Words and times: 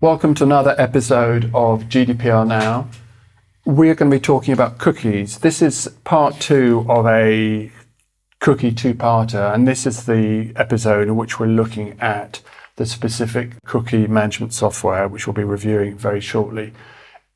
Welcome 0.00 0.34
to 0.34 0.44
another 0.44 0.76
episode 0.78 1.46
of 1.46 1.88
GDPR 1.88 2.46
Now. 2.46 2.88
We're 3.64 3.96
going 3.96 4.12
to 4.12 4.16
be 4.16 4.20
talking 4.20 4.54
about 4.54 4.78
cookies. 4.78 5.38
This 5.38 5.60
is 5.60 5.88
part 6.04 6.38
two 6.38 6.86
of 6.88 7.04
a 7.08 7.72
cookie 8.38 8.70
two 8.70 8.94
parter, 8.94 9.52
and 9.52 9.66
this 9.66 9.88
is 9.88 10.06
the 10.06 10.52
episode 10.54 11.08
in 11.08 11.16
which 11.16 11.40
we're 11.40 11.46
looking 11.46 11.98
at 11.98 12.40
the 12.76 12.86
specific 12.86 13.60
cookie 13.64 14.06
management 14.06 14.54
software, 14.54 15.08
which 15.08 15.26
we'll 15.26 15.34
be 15.34 15.42
reviewing 15.42 15.96
very 15.96 16.20
shortly. 16.20 16.72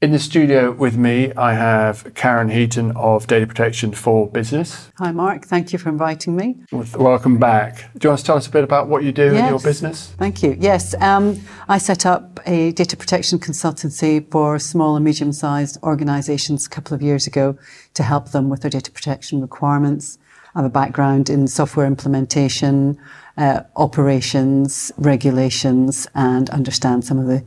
In 0.02 0.10
the 0.10 0.18
studio 0.18 0.72
with 0.72 0.96
me, 0.96 1.32
I 1.34 1.54
have 1.54 2.12
Karen 2.16 2.48
Heaton 2.48 2.90
of 2.96 3.28
Data 3.28 3.46
Protection 3.46 3.92
for 3.92 4.26
Business. 4.26 4.90
Hi, 4.98 5.12
Mark. 5.12 5.44
Thank 5.44 5.72
you 5.72 5.78
for 5.78 5.90
inviting 5.90 6.34
me. 6.34 6.56
Welcome 6.72 7.38
back. 7.38 7.88
Do 7.96 8.06
you 8.06 8.10
want 8.10 8.18
to 8.18 8.24
tell 8.24 8.36
us 8.36 8.48
a 8.48 8.50
bit 8.50 8.64
about 8.64 8.88
what 8.88 9.04
you 9.04 9.12
do 9.12 9.26
yes. 9.26 9.34
in 9.34 9.46
your 9.46 9.60
business? 9.60 10.12
Thank 10.18 10.42
you. 10.42 10.56
Yes, 10.58 11.00
um, 11.00 11.40
I 11.68 11.78
set 11.78 12.04
up 12.04 12.40
a 12.46 12.72
data 12.72 12.96
protection 12.96 13.38
consultancy 13.38 14.28
for 14.28 14.58
small 14.58 14.96
and 14.96 15.04
medium 15.04 15.32
sized 15.32 15.80
organizations 15.84 16.66
a 16.66 16.68
couple 16.68 16.96
of 16.96 17.00
years 17.00 17.28
ago 17.28 17.56
to 17.94 18.02
help 18.02 18.32
them 18.32 18.48
with 18.48 18.62
their 18.62 18.72
data 18.72 18.90
protection 18.90 19.40
requirements. 19.40 20.18
I 20.56 20.62
have 20.62 20.66
a 20.66 20.68
background 20.68 21.30
in 21.30 21.46
software 21.46 21.86
implementation, 21.86 22.98
uh, 23.36 23.60
operations, 23.76 24.90
regulations, 24.98 26.08
and 26.16 26.50
understand 26.50 27.04
some 27.04 27.20
of 27.20 27.26
the 27.26 27.44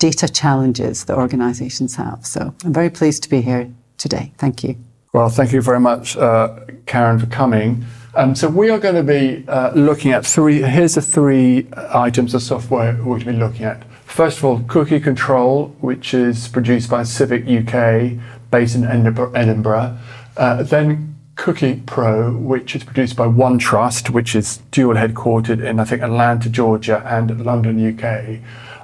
data 0.00 0.28
challenges 0.28 1.04
that 1.04 1.16
organizations 1.16 1.94
have. 1.94 2.26
So 2.26 2.52
I'm 2.64 2.72
very 2.72 2.90
pleased 2.90 3.22
to 3.22 3.28
be 3.28 3.42
here 3.42 3.70
today. 3.98 4.32
Thank 4.38 4.64
you. 4.64 4.76
Well, 5.12 5.28
thank 5.28 5.52
you 5.52 5.60
very 5.60 5.78
much, 5.78 6.16
uh, 6.16 6.60
Karen, 6.86 7.18
for 7.18 7.26
coming. 7.26 7.84
Um, 8.14 8.34
so 8.34 8.48
we 8.48 8.70
are 8.70 8.78
going 8.78 8.94
to 8.96 9.02
be 9.02 9.44
uh, 9.46 9.72
looking 9.72 10.12
at 10.12 10.26
three. 10.26 10.62
Here's 10.62 10.94
the 10.94 11.02
three 11.02 11.68
items 11.76 12.34
of 12.34 12.42
software 12.42 12.94
we're 12.94 13.18
going 13.18 13.20
to 13.20 13.32
be 13.32 13.38
looking 13.38 13.64
at. 13.64 13.84
First 14.04 14.38
of 14.38 14.44
all, 14.44 14.60
cookie 14.66 14.98
control, 14.98 15.68
which 15.80 16.14
is 16.14 16.48
produced 16.48 16.90
by 16.90 17.04
Civic 17.04 17.42
UK, 17.46 18.18
based 18.50 18.74
in 18.74 18.84
Edinburgh. 18.84 19.98
Uh, 20.36 20.62
then 20.62 21.16
Cookie 21.36 21.82
Pro, 21.86 22.32
which 22.32 22.74
is 22.74 22.84
produced 22.84 23.16
by 23.16 23.26
OneTrust, 23.26 24.10
which 24.10 24.34
is 24.34 24.58
dual 24.70 24.94
headquartered 24.94 25.64
in 25.64 25.78
I 25.78 25.84
think 25.84 26.02
Atlanta, 26.02 26.48
Georgia, 26.48 27.02
and 27.06 27.44
London, 27.44 27.76
UK 27.78 28.40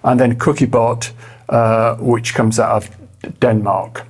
and 0.07 0.19
then 0.19 0.39
CookieBot, 0.39 1.11
uh, 1.49 1.97
which 1.97 2.33
comes 2.35 2.59
out 2.59 2.71
of 2.77 3.41
Denmark. 3.41 4.07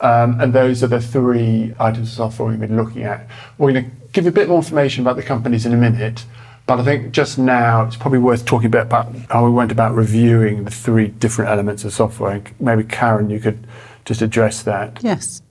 Um, 0.00 0.40
and 0.40 0.52
those 0.52 0.82
are 0.82 0.86
the 0.86 1.00
three 1.00 1.74
items 1.78 2.08
of 2.08 2.14
software 2.14 2.48
we've 2.48 2.58
been 2.58 2.76
looking 2.76 3.02
at. 3.02 3.28
We're 3.58 3.72
going 3.72 3.84
to 3.84 3.90
give 4.12 4.24
you 4.24 4.30
a 4.30 4.32
bit 4.32 4.48
more 4.48 4.56
information 4.56 5.04
about 5.04 5.16
the 5.16 5.22
companies 5.22 5.66
in 5.66 5.74
a 5.74 5.76
minute, 5.76 6.24
but 6.66 6.80
I 6.80 6.84
think 6.84 7.12
just 7.12 7.38
now 7.38 7.84
it's 7.84 7.96
probably 7.96 8.18
worth 8.18 8.46
talking 8.46 8.66
a 8.66 8.70
bit 8.70 8.82
about 8.82 9.14
how 9.28 9.44
we 9.44 9.50
went 9.50 9.70
about 9.70 9.94
reviewing 9.94 10.64
the 10.64 10.70
three 10.70 11.08
different 11.08 11.50
elements 11.50 11.84
of 11.84 11.92
software. 11.92 12.42
Maybe 12.58 12.82
Karen, 12.82 13.28
you 13.28 13.40
could 13.40 13.66
just 14.06 14.22
address 14.22 14.62
that. 14.62 15.00
Yes. 15.02 15.42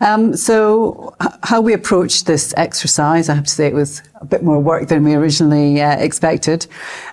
Um, 0.00 0.36
so, 0.36 1.14
how 1.42 1.60
we 1.60 1.72
approached 1.72 2.26
this 2.26 2.54
exercise, 2.56 3.28
I 3.28 3.34
have 3.34 3.44
to 3.44 3.50
say 3.50 3.66
it 3.66 3.74
was 3.74 4.02
a 4.20 4.24
bit 4.24 4.44
more 4.44 4.60
work 4.60 4.88
than 4.88 5.02
we 5.02 5.14
originally 5.14 5.80
uh, 5.80 5.98
expected. 5.98 6.66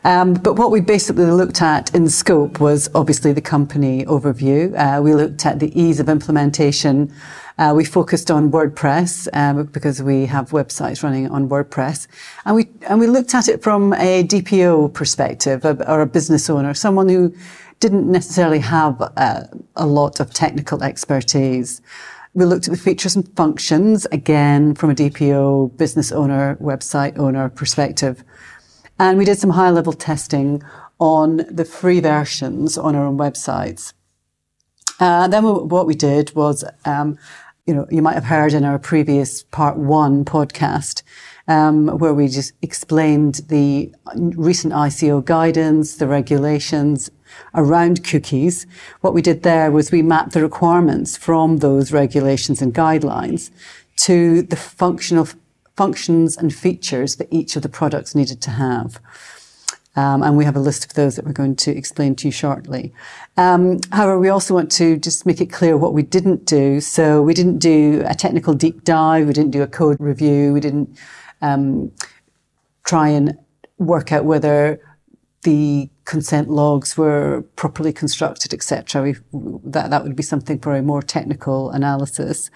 Um, 0.04 0.36
but 0.36 0.54
what 0.54 0.70
we 0.70 0.82
basically 0.82 1.26
looked 1.26 1.64
at 1.64 1.94
in 1.96 2.08
scope 2.10 2.60
was 2.60 2.90
obviously 2.94 3.34
the 3.34 3.42
company 3.42 4.06
overview. 4.06 4.76
Uh, 4.78 5.02
we 5.02 5.16
looked 5.16 5.46
at 5.48 5.60
the 5.60 5.80
ease 5.80 6.00
of 6.00 6.10
implementation. 6.10 7.12
Uh, 7.58 7.74
we 7.76 7.86
focused 7.86 8.30
on 8.30 8.52
WordPress 8.52 9.30
um, 9.34 9.64
because 9.68 10.04
we 10.04 10.28
have 10.28 10.52
websites 10.52 11.02
running 11.02 11.28
on 11.30 11.50
WordPress, 11.50 12.08
and 12.44 12.56
we 12.56 12.68
and 12.88 13.00
we 13.00 13.08
looked 13.08 13.34
at 13.34 13.48
it 13.48 13.64
from 13.64 13.94
a 13.94 14.24
DPO 14.26 14.94
perspective 14.94 15.66
or 15.66 16.02
a 16.02 16.06
business 16.06 16.50
owner, 16.50 16.74
someone 16.74 17.10
who 17.10 17.34
didn't 17.80 18.10
necessarily 18.12 18.60
have 18.60 19.02
uh, 19.18 19.44
a 19.76 19.86
lot 19.86 20.20
of 20.20 20.34
technical 20.34 20.84
expertise. 20.84 21.82
We 22.36 22.44
looked 22.44 22.68
at 22.68 22.74
the 22.74 22.78
features 22.78 23.16
and 23.16 23.34
functions, 23.38 24.06
again, 24.12 24.76
from 24.76 24.90
a 24.90 24.94
DPO, 24.94 25.78
business 25.78 26.12
owner, 26.12 26.58
website 26.58 27.18
owner 27.18 27.48
perspective. 27.48 28.26
And 29.00 29.18
we 29.18 29.24
did 29.24 29.40
some 29.40 29.52
high 29.52 29.70
level 29.70 29.94
testing 29.94 30.62
on 31.00 31.46
the 31.50 31.64
free 31.64 32.02
versions 32.02 32.78
on 32.78 32.94
our 32.94 33.06
own 33.06 33.18
websites. 33.18 33.94
Uh, 35.00 35.30
then 35.30 35.46
what 35.46 35.88
we 35.88 35.96
did 35.96 36.36
was, 36.36 36.66
um, 36.84 37.18
you 37.66 37.74
know, 37.74 37.88
you 37.90 38.02
might 38.02 38.16
have 38.16 38.26
heard 38.26 38.52
in 38.52 38.66
our 38.66 38.80
previous 38.80 39.44
part 39.44 39.78
one 39.78 40.26
podcast, 40.26 41.04
um, 41.48 41.88
where 42.00 42.14
we 42.14 42.28
just 42.28 42.52
explained 42.62 43.44
the 43.48 43.94
recent 44.16 44.74
ICO 44.74 45.24
guidance, 45.24 45.96
the 45.96 46.08
regulations, 46.08 47.10
around 47.56 48.04
cookies. 48.04 48.68
What 49.02 49.14
we 49.14 49.22
did 49.22 49.44
there 49.44 49.72
was 49.72 49.92
we 49.92 50.02
mapped 50.02 50.34
the 50.34 50.42
requirements 50.42 51.18
from 51.18 51.58
those 51.58 51.92
regulations 51.92 52.62
and 52.62 52.74
guidelines 52.74 53.52
to 53.98 54.42
the 54.42 54.56
functional 54.56 55.28
functions 55.76 56.38
and 56.38 56.54
features 56.54 57.18
that 57.18 57.28
each 57.32 57.56
of 57.56 57.62
the 57.62 57.70
products 57.70 58.16
needed 58.16 58.42
to 58.42 58.52
have. 58.52 59.00
Um, 59.98 60.24
and 60.24 60.36
we 60.36 60.44
have 60.44 60.58
a 60.58 60.60
list 60.60 60.84
of 60.86 60.94
those 60.94 61.16
that 61.16 61.26
we're 61.26 61.32
going 61.32 61.56
to 61.56 61.76
explain 61.76 62.16
to 62.18 62.28
you 62.28 62.32
shortly. 62.32 62.94
Um, 63.38 63.80
however, 63.94 64.20
we 64.20 64.28
also 64.28 64.54
want 64.54 64.70
to 64.74 64.98
just 64.98 65.26
make 65.26 65.40
it 65.40 65.48
clear 65.48 65.78
what 65.78 65.94
we 65.94 66.04
didn't 66.04 66.46
do. 66.46 66.82
So 66.82 67.22
we 67.22 67.34
didn't 67.34 67.60
do 67.60 68.04
a 68.06 68.14
technical 68.14 68.54
deep 68.54 68.84
dive. 68.84 69.28
We 69.28 69.34
didn't 69.34 69.52
do 69.52 69.62
a 69.62 69.68
code 69.68 69.98
review. 70.00 70.52
We 70.52 70.60
didn't 70.60 70.98
um, 71.42 71.94
try 72.84 73.08
and 73.10 73.38
work 73.78 74.12
out 74.12 74.26
whether 74.26 74.82
the 75.44 75.90
consent 76.06 76.50
logs 76.50 76.98
were 76.98 77.44
properly 77.56 77.92
constructed, 77.92 78.54
etc. 78.54 79.16
That 79.34 79.90
that 79.90 80.04
would 80.04 80.16
be 80.16 80.24
something 80.24 80.60
for 80.60 80.76
a 80.76 80.82
more 80.82 81.02
technical 81.02 81.72
analysis, 81.72 82.50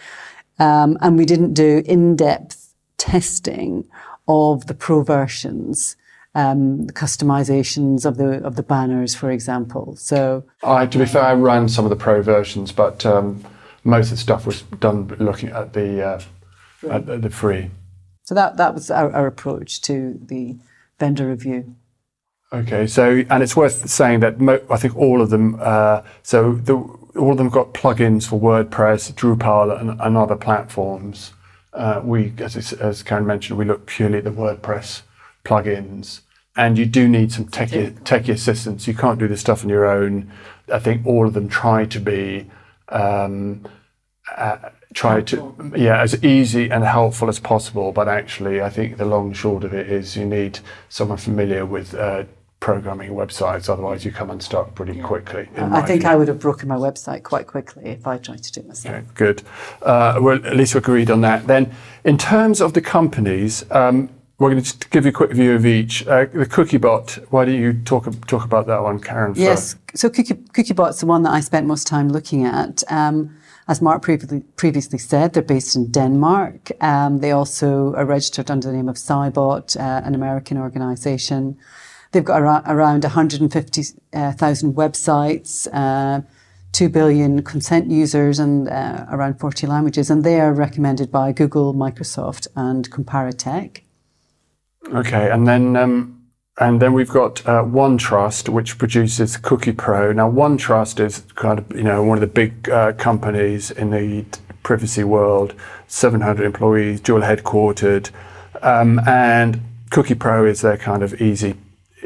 um, 0.60 0.98
and 1.02 1.18
we 1.18 1.26
didn't 1.26 1.54
do 1.54 1.84
in-depth 1.86 2.74
testing 2.98 3.88
of 4.28 4.68
the 4.68 4.74
pro 4.74 5.04
versions. 5.04 5.96
Um, 6.36 6.86
the 6.86 6.94
customizations 6.94 8.06
of 8.06 8.18
the 8.18 8.44
of 8.46 8.56
the 8.56 8.62
banners, 8.62 9.16
for 9.16 9.32
example. 9.32 9.96
So, 9.96 10.46
I, 10.64 10.86
to 10.86 10.98
be 11.00 11.06
fair, 11.06 11.24
I 11.24 11.34
ran 11.34 11.68
some 11.68 11.86
of 11.86 11.90
the 11.90 11.96
pro 11.96 12.22
versions, 12.22 12.72
but 12.72 13.04
um, 13.04 13.44
most 13.84 14.12
of 14.12 14.12
the 14.12 14.18
stuff 14.18 14.46
was 14.46 14.62
done 14.80 15.08
looking 15.20 15.50
at 15.50 15.74
the 15.74 16.06
uh, 16.06 16.22
at 16.88 17.22
the 17.22 17.30
free. 17.32 17.72
So 18.26 18.36
that 18.36 18.58
that 18.58 18.76
was 18.76 18.92
our, 18.92 19.12
our 19.12 19.26
approach 19.26 19.82
to 19.82 20.20
the 20.22 20.56
vendor 21.00 21.28
review. 21.28 21.76
Okay, 22.52 22.88
so 22.88 23.24
and 23.30 23.44
it's 23.44 23.56
worth 23.56 23.90
saying 23.90 24.22
that 24.22 24.40
mo- 24.40 24.62
I 24.72 24.78
think 24.78 24.96
all 24.96 25.22
of 25.22 25.30
them. 25.30 25.58
Uh, 25.60 26.02
so 26.24 26.54
the, 26.54 26.76
all 26.76 27.32
of 27.32 27.38
them 27.38 27.50
got 27.50 27.74
plugins 27.74 28.28
for 28.28 28.40
WordPress, 28.40 29.14
Drupal, 29.14 29.80
and, 29.80 30.00
and 30.02 30.18
other 30.18 30.36
platforms. 30.36 31.34
Uh, 31.74 32.02
we, 32.04 32.34
as, 32.40 32.74
as 32.74 33.04
Karen 33.04 33.28
mentioned, 33.28 33.60
we 33.60 33.66
look 33.66 33.86
purely 33.86 34.18
at 34.18 34.24
the 34.24 34.32
WordPress 34.32 35.04
plugins, 35.46 36.22
and 36.56 36.78
you 36.80 36.88
do 36.88 37.08
need 37.08 37.32
some 37.32 37.46
techie, 37.46 37.92
techie 38.02 38.34
assistance. 38.34 38.88
You 38.88 38.96
can't 38.96 39.20
do 39.20 39.28
this 39.28 39.42
stuff 39.42 39.64
on 39.64 39.70
your 39.70 39.86
own. 39.86 40.32
I 40.74 40.80
think 40.80 41.06
all 41.06 41.28
of 41.28 41.34
them 41.34 41.50
try 41.50 41.86
to 41.86 42.00
be. 42.00 42.50
Um, 42.90 43.64
uh, 44.36 44.58
try 44.94 45.22
to 45.22 45.56
yeah 45.76 46.02
as 46.02 46.24
easy 46.24 46.70
and 46.72 46.84
helpful 46.84 47.30
as 47.30 47.40
possible 47.40 47.92
but 47.92 48.08
actually 48.08 48.60
i 48.60 48.70
think 48.70 48.98
the 48.98 49.06
long 49.06 49.28
and 49.28 49.38
short 49.38 49.64
of 49.64 49.72
it 49.72 49.88
is 49.88 50.18
you 50.18 50.26
need 50.26 50.60
someone 50.90 51.18
familiar 51.18 51.64
with 51.64 51.94
uh, 51.94 52.24
programming 52.74 53.12
websites. 53.12 53.70
Otherwise, 53.70 54.06
you 54.06 54.12
come 54.12 54.30
unstuck 54.30 54.76
pretty 54.76 54.94
yeah. 54.98 55.04
quickly. 55.04 55.48
I 55.58 55.82
think 55.82 56.02
view. 56.02 56.10
I 56.10 56.16
would 56.16 56.28
have 56.28 56.40
broken 56.40 56.68
my 56.68 56.76
website 56.76 57.24
quite 57.24 57.48
quickly 57.48 57.86
if 57.86 58.08
I 58.08 58.18
tried 58.18 58.44
to 58.44 58.52
do 58.52 58.62
it 58.62 58.68
myself. 58.68 58.96
Okay, 58.96 59.06
good. 59.16 59.44
Uh, 59.82 60.20
well, 60.22 60.46
at 60.46 60.56
least 60.56 60.76
we 60.76 60.80
agreed 60.80 61.12
on 61.12 61.22
that. 61.22 61.48
Then, 61.48 61.74
in 62.04 62.18
terms 62.18 62.62
of 62.62 62.74
the 62.74 62.82
companies, 62.82 63.70
um, 63.72 64.10
we're 64.40 64.52
going 64.52 64.64
to 64.64 64.70
just 64.70 64.90
give 64.90 65.06
you 65.06 65.10
a 65.10 65.14
quick 65.14 65.32
view 65.32 65.54
of 65.54 65.66
each. 65.66 66.08
Uh, 66.08 66.26
the 66.26 66.46
CookieBot, 66.46 67.32
why 67.32 67.46
don't 67.46 67.56
you 67.56 67.74
talk 67.74 68.06
talk 68.28 68.46
about 68.46 68.68
that 68.68 68.82
one, 68.82 69.00
Karen? 69.00 69.34
Yes, 69.36 69.76
so 69.94 70.10
Cookie, 70.10 70.36
CookieBot's 70.36 71.02
the 71.02 71.06
one 71.06 71.24
that 71.24 71.32
I 71.32 71.42
spent 71.42 71.68
most 71.68 71.88
time 71.88 72.10
looking 72.10 72.46
at. 72.46 72.84
Um, 72.90 73.36
as 73.68 73.84
Mark 73.84 74.02
previously, 74.02 74.40
previously 74.56 74.98
said, 74.98 75.34
they're 75.34 75.44
based 75.44 75.76
in 75.76 75.92
Denmark. 75.92 76.72
Um, 76.82 77.20
they 77.20 77.32
also 77.32 77.94
are 77.94 78.06
registered 78.06 78.50
under 78.50 78.68
the 78.68 78.74
name 78.74 78.90
of 78.90 78.96
Cybot, 78.96 79.78
uh, 79.78 80.02
an 80.04 80.16
American 80.16 80.58
organisation. 80.58 81.56
They've 82.12 82.24
got 82.24 82.42
around, 82.42 82.64
around 82.66 83.04
150,000 83.04 84.74
websites, 84.74 85.68
uh, 85.72 86.22
2 86.72 86.90
billion 86.90 87.44
consent 87.44 87.90
users, 87.90 88.40
and 88.40 88.68
uh, 88.68 89.06
around 89.12 89.40
40 89.40 89.68
languages. 89.68 90.10
And 90.10 90.24
they 90.24 90.40
are 90.40 90.54
recommended 90.54 91.12
by 91.12 91.32
Google, 91.32 91.74
Microsoft, 91.74 92.48
and 92.56 92.90
Comparitech. 92.90 93.82
Okay, 94.94 95.30
and 95.30 95.48
then. 95.48 95.76
Um 95.76 96.16
and 96.62 96.82
then 96.82 96.92
we've 96.92 97.10
got 97.10 97.40
uh, 97.48 97.64
OneTrust, 97.64 98.50
which 98.50 98.78
produces 98.78 99.38
Cookie 99.38 99.72
Pro. 99.72 100.12
Now, 100.12 100.30
OneTrust 100.30 101.00
is 101.00 101.22
kind 101.36 101.58
of 101.58 101.74
you 101.74 101.84
know 101.84 102.04
one 102.04 102.18
of 102.18 102.22
the 102.22 102.28
big 102.28 102.70
uh, 102.70 102.92
companies 102.94 103.72
in 103.72 103.92
the 103.92 104.26
privacy 104.62 105.06
world. 105.06 105.56
700 105.88 106.46
employees, 106.46 107.00
dual 107.00 107.22
headquartered, 107.22 108.12
um, 108.62 109.00
and 109.08 109.62
Cookie 109.90 110.16
Pro 110.16 110.46
is 110.46 110.60
their 110.60 110.78
kind 110.78 111.02
of 111.02 111.20
easy 111.22 111.56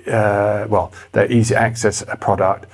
uh, 0.07 0.65
well, 0.69 0.91
their 1.11 1.31
easy 1.31 1.55
access 1.55 2.03
product. 2.19 2.69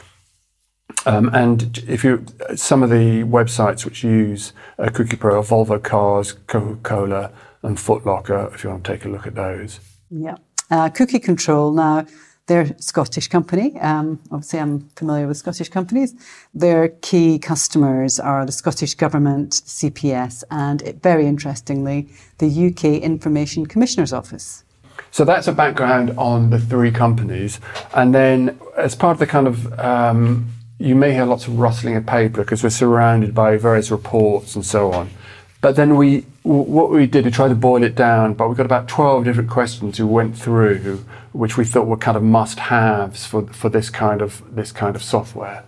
Um, 1.05 1.29
and 1.33 1.77
if 1.87 2.03
you, 2.03 2.25
some 2.55 2.83
of 2.83 2.89
the 2.89 3.23
websites 3.23 3.85
which 3.85 4.03
use 4.03 4.53
uh, 4.77 4.89
Cookie 4.89 5.15
Pro 5.15 5.39
are 5.39 5.43
Volvo 5.43 5.81
Cars, 5.81 6.33
Coca 6.47 6.77
Cola, 6.83 7.31
and 7.63 7.79
Foot 7.79 8.05
Locker, 8.05 8.51
if 8.53 8.63
you 8.63 8.69
want 8.69 8.83
to 8.83 8.91
take 8.91 9.05
a 9.05 9.09
look 9.09 9.27
at 9.27 9.35
those. 9.35 9.79
Yeah. 10.09 10.35
Uh, 10.71 10.89
cookie 10.89 11.19
Control, 11.19 11.71
now, 11.71 12.05
they're 12.47 12.61
a 12.61 12.81
Scottish 12.81 13.27
company. 13.27 13.79
Um, 13.79 14.19
obviously, 14.31 14.59
I'm 14.59 14.89
familiar 14.95 15.27
with 15.27 15.37
Scottish 15.37 15.69
companies. 15.69 16.15
Their 16.53 16.89
key 16.89 17.37
customers 17.37 18.19
are 18.19 18.45
the 18.45 18.51
Scottish 18.51 18.95
Government, 18.95 19.51
CPS, 19.51 20.43
and 20.49 20.81
it, 20.81 21.01
very 21.01 21.27
interestingly, 21.27 22.09
the 22.39 22.67
UK 22.67 23.03
Information 23.03 23.67
Commissioner's 23.67 24.11
Office. 24.11 24.63
So 25.11 25.25
that's 25.25 25.47
a 25.47 25.53
background 25.53 26.11
on 26.17 26.49
the 26.49 26.59
three 26.59 26.91
companies. 26.91 27.59
And 27.93 28.13
then, 28.13 28.59
as 28.77 28.95
part 28.95 29.13
of 29.13 29.19
the 29.19 29.27
kind 29.27 29.47
of 29.47 29.79
um, 29.79 30.51
you 30.79 30.95
may 30.95 31.11
hear 31.11 31.25
lots 31.25 31.45
of 31.45 31.59
rustling 31.59 31.97
of 31.97 32.05
paper 32.05 32.41
because 32.41 32.63
we're 32.63 32.69
surrounded 32.69 33.35
by 33.35 33.57
various 33.57 33.91
reports 33.91 34.55
and 34.55 34.65
so 34.65 34.93
on. 34.93 35.09
But 35.59 35.75
then 35.75 35.97
we, 35.97 36.21
what 36.43 36.89
we 36.89 37.05
did, 37.05 37.25
we 37.25 37.31
tried 37.31 37.49
to 37.49 37.55
boil 37.55 37.83
it 37.83 37.95
down, 37.95 38.33
but 38.33 38.47
we 38.47 38.55
got 38.55 38.65
about 38.65 38.87
12 38.87 39.25
different 39.25 39.49
questions 39.49 39.99
we 39.99 40.05
went 40.05 40.37
through, 40.37 41.03
which 41.33 41.57
we 41.57 41.65
thought 41.65 41.85
were 41.85 41.97
kind 41.97 42.15
of 42.15 42.23
must-haves 42.23 43.25
for, 43.25 43.45
for 43.47 43.67
this 43.67 43.89
kind 43.89 44.21
of, 44.21 44.41
this 44.55 44.71
kind 44.71 44.95
of 44.95 45.03
software. 45.03 45.65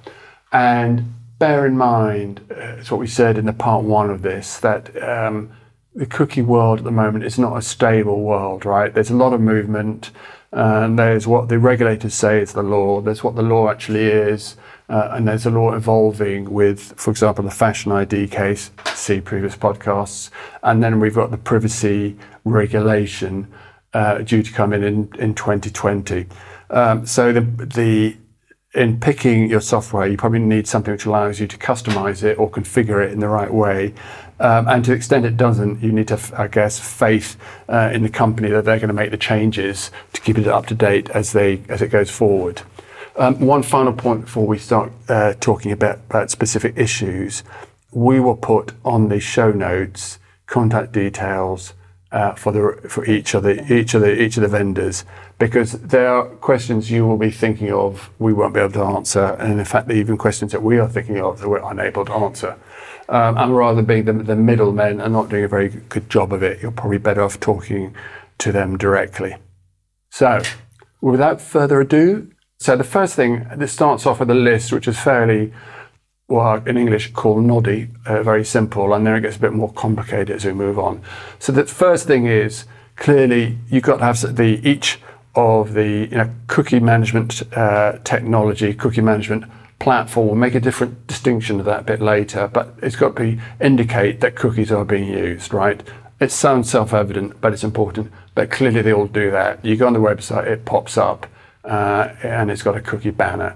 And 0.54 1.14
bear 1.40 1.66
in 1.66 1.78
mind, 1.78 2.40
uh, 2.50 2.78
it's 2.80 2.90
what 2.90 3.02
we 3.02 3.08
said 3.08 3.38
in 3.38 3.46
the 3.46 3.54
part 3.54 3.84
one 3.84 4.10
of 4.10 4.22
this, 4.22 4.60
that 4.60 5.04
um, 5.04 5.52
the 5.94 6.06
cookie 6.06 6.42
world 6.42 6.80
at 6.80 6.86
the 6.86 6.92
moment 6.92 7.24
is 7.24 7.38
not 7.38 7.58
a 7.58 7.62
stable 7.62 8.22
world, 8.22 8.66
right? 8.66 8.94
There's 8.94 9.10
a 9.10 9.16
lot 9.16 9.34
of 9.34 9.42
movement, 9.42 10.12
and 10.52 10.98
there's 10.98 11.28
what 11.28 11.50
the 11.50 11.60
regulators 11.60 12.14
say 12.14 12.42
is 12.42 12.54
the 12.54 12.64
law, 12.64 13.02
there's 13.02 13.24
what 13.24 13.36
the 13.36 13.42
law 13.42 13.70
actually 13.70 14.06
is, 14.06 14.56
uh, 14.90 15.10
and 15.12 15.28
there's 15.28 15.46
a 15.46 15.50
law 15.50 15.74
evolving 15.74 16.52
with, 16.52 16.94
for 16.98 17.12
example, 17.12 17.44
the 17.44 17.52
fashion 17.52 17.92
ID 17.92 18.28
case, 18.28 18.72
see 18.94 19.22
previous 19.22 19.56
podcasts. 19.56 20.30
And 20.64 20.84
then 20.84 21.00
we've 21.00 21.16
got 21.16 21.32
the 21.32 21.38
privacy 21.38 22.18
regulation 22.44 23.52
uh, 23.94 24.20
due 24.20 24.44
to 24.44 24.52
come 24.52 24.74
in 24.74 24.84
in, 24.84 25.10
in 25.18 25.36
2020. 25.36 26.28
Um, 26.70 27.06
so 27.06 27.32
the, 27.32 27.42
the 27.42 28.18
in 28.74 29.00
picking 29.00 29.50
your 29.50 29.60
software, 29.60 30.08
you 30.08 30.16
probably 30.16 30.40
need 30.40 30.68
something 30.68 30.94
which 30.94 31.06
allows 31.06 31.40
you 31.40 31.48
to 31.48 31.58
customize 31.58 32.24
it 32.24 32.40
or 32.40 32.50
configure 32.50 33.06
it 33.06 33.12
in 33.12 33.20
the 33.20 33.28
right 33.28 33.54
way. 33.54 33.94
Um, 34.42 34.68
and 34.68 34.84
to 34.84 34.90
the 34.92 34.98
extent 34.98 35.24
it 35.24 35.38
doesn't, 35.38 35.84
you 35.84 35.92
need 35.92 36.08
to, 36.08 36.20
I 36.36 36.48
guess, 36.48 36.80
faith 36.80 37.38
uh, 37.70 37.92
in 37.94 38.02
the 38.02 38.10
company 38.10 38.50
that 38.50 38.66
they're 38.66 38.80
going 38.80 38.88
to 38.88 38.94
make 38.94 39.12
the 39.12 39.18
changes 39.18 39.92
to 40.14 40.22
keep 40.22 40.40
it 40.40 40.48
up 40.48 40.66
to 40.68 40.74
date 40.74 41.12
as 41.12 41.32
they 41.32 41.62
as 41.70 41.84
it 41.84 41.90
goes 41.90 42.10
forward. 42.10 42.64
Um, 43.16 43.40
one 43.40 43.62
final 43.62 43.94
point 43.94 44.22
before 44.22 44.48
we 44.48 44.58
start 44.58 44.92
uh, 45.08 45.34
talking 45.40 45.72
about, 45.72 45.98
about 46.10 46.32
specific 46.32 46.74
issues, 46.76 47.44
we 47.92 48.20
will 48.20 48.36
put 48.36 48.72
on 48.84 49.10
the 49.10 49.20
show 49.20 49.52
notes 49.52 50.18
contact 50.48 50.92
details 50.92 51.74
for 52.36 52.52
the 52.52 52.90
for 52.90 53.06
each 53.06 53.34
of 53.34 53.44
the 53.44 53.74
each 53.74 53.94
of 53.94 54.02
the 54.02 54.22
each 54.22 54.38
of 54.38 54.44
the 54.44 54.50
vendors 54.50 55.06
because 55.42 55.72
there 55.72 56.08
are 56.08 56.25
questions 56.25 56.92
you 56.92 57.08
will 57.08 57.18
be 57.18 57.31
thinking 57.31 57.72
of 57.72 58.12
we 58.19 58.31
won't 58.31 58.54
be 58.54 58.60
able 58.60 58.72
to 58.72 58.84
answer, 58.84 59.36
and 59.40 59.60
in 59.60 59.66
fact, 59.66 59.90
even 59.90 60.16
questions 60.16 60.52
that 60.52 60.62
we 60.62 60.78
are 60.78 60.88
thinking 60.88 61.19
of 61.19 61.40
that 61.40 61.50
we're 61.50 61.72
unable 61.72 62.06
to 62.06 62.13
answer. 62.13 62.56
Um, 63.10 63.38
and 63.38 63.58
rather 63.58 63.78
than 63.78 63.86
being 63.86 64.06
the, 64.06 64.13
the 64.13 64.36
middlemen 64.36 65.02
and 65.02 65.12
not 65.12 65.30
doing 65.30 65.44
a 65.44 65.48
very 65.48 65.69
good 65.69 66.10
job 66.12 66.31
of 66.31 66.44
it, 66.44 66.62
you're 66.62 66.72
probably 66.72 67.00
better 67.00 67.24
off 67.24 67.40
talking 67.40 67.96
to 68.38 68.52
them 68.52 68.78
directly. 68.78 69.36
So, 70.12 70.44
without 71.02 71.42
further 71.42 71.81
ado, 71.81 72.31
so 72.60 72.75
the 72.75 72.84
first 72.84 73.16
thing, 73.16 73.48
this 73.56 73.74
starts 73.74 74.06
off 74.06 74.19
with 74.19 74.30
a 74.30 74.36
list 74.36 74.72
which 74.72 74.88
is 74.88 75.00
fairly, 75.00 75.52
well, 76.31 76.63
in 76.66 76.78
English 76.78 77.12
called 77.12 77.44
noddy, 77.44 77.89
uh, 78.06 78.24
very 78.24 78.45
simple, 78.45 78.94
and 78.94 79.06
then 79.06 79.16
it 79.16 79.22
gets 79.22 79.36
a 79.36 79.39
bit 79.39 79.54
more 79.54 79.72
complicated 79.74 80.36
as 80.36 80.45
we 80.45 80.54
move 80.54 80.80
on. 80.80 81.01
So 81.39 81.51
the 81.51 81.66
first 81.66 82.07
thing 82.07 82.25
is 82.25 82.66
clearly 82.95 83.57
you've 83.69 83.83
got 83.83 83.98
to 83.98 84.06
have 84.06 84.36
the 84.38 84.60
each 84.68 85.00
of 85.36 85.74
the 85.74 86.07
you 86.10 86.18
know, 86.18 86.30
cookie 86.48 86.80
management 86.80 87.44
uh, 87.56 87.98
technology, 88.04 88.74
cookie 88.74 89.01
management 89.01 89.44
platform 89.80 90.28
will 90.28 90.36
make 90.36 90.56
a 90.56 90.60
different 90.60 91.07
distinction 91.07 91.60
of 91.60 91.66
that 91.66 91.81
a 91.81 91.83
bit 91.83 92.01
later, 92.01 92.48
but 92.48 92.75
it's 92.81 92.95
got 92.95 93.16
to 93.16 93.22
be 93.22 93.42
indicate 93.60 94.22
that 94.22 94.36
cookies 94.36 94.72
are 94.72 94.86
being 94.86 95.07
used, 95.07 95.54
right? 95.54 95.83
It 96.19 96.31
sounds 96.31 96.69
self-evident, 96.69 97.42
but 97.42 97.51
it's 97.51 97.63
important. 97.63 98.12
But 98.36 98.51
clearly 98.51 98.81
they 98.81 98.94
all 98.94 99.07
do 99.07 99.31
that. 99.31 99.66
You 99.66 99.75
go 99.75 99.88
on 99.88 99.94
the 99.94 100.00
website, 100.00 100.48
it 100.48 100.66
pops 100.66 100.98
up 100.98 101.28
uh, 101.66 102.10
and 102.24 102.51
it's 102.51 102.62
got 102.62 102.78
a 102.78 102.81
cookie 102.81 103.10
banner. 103.10 103.56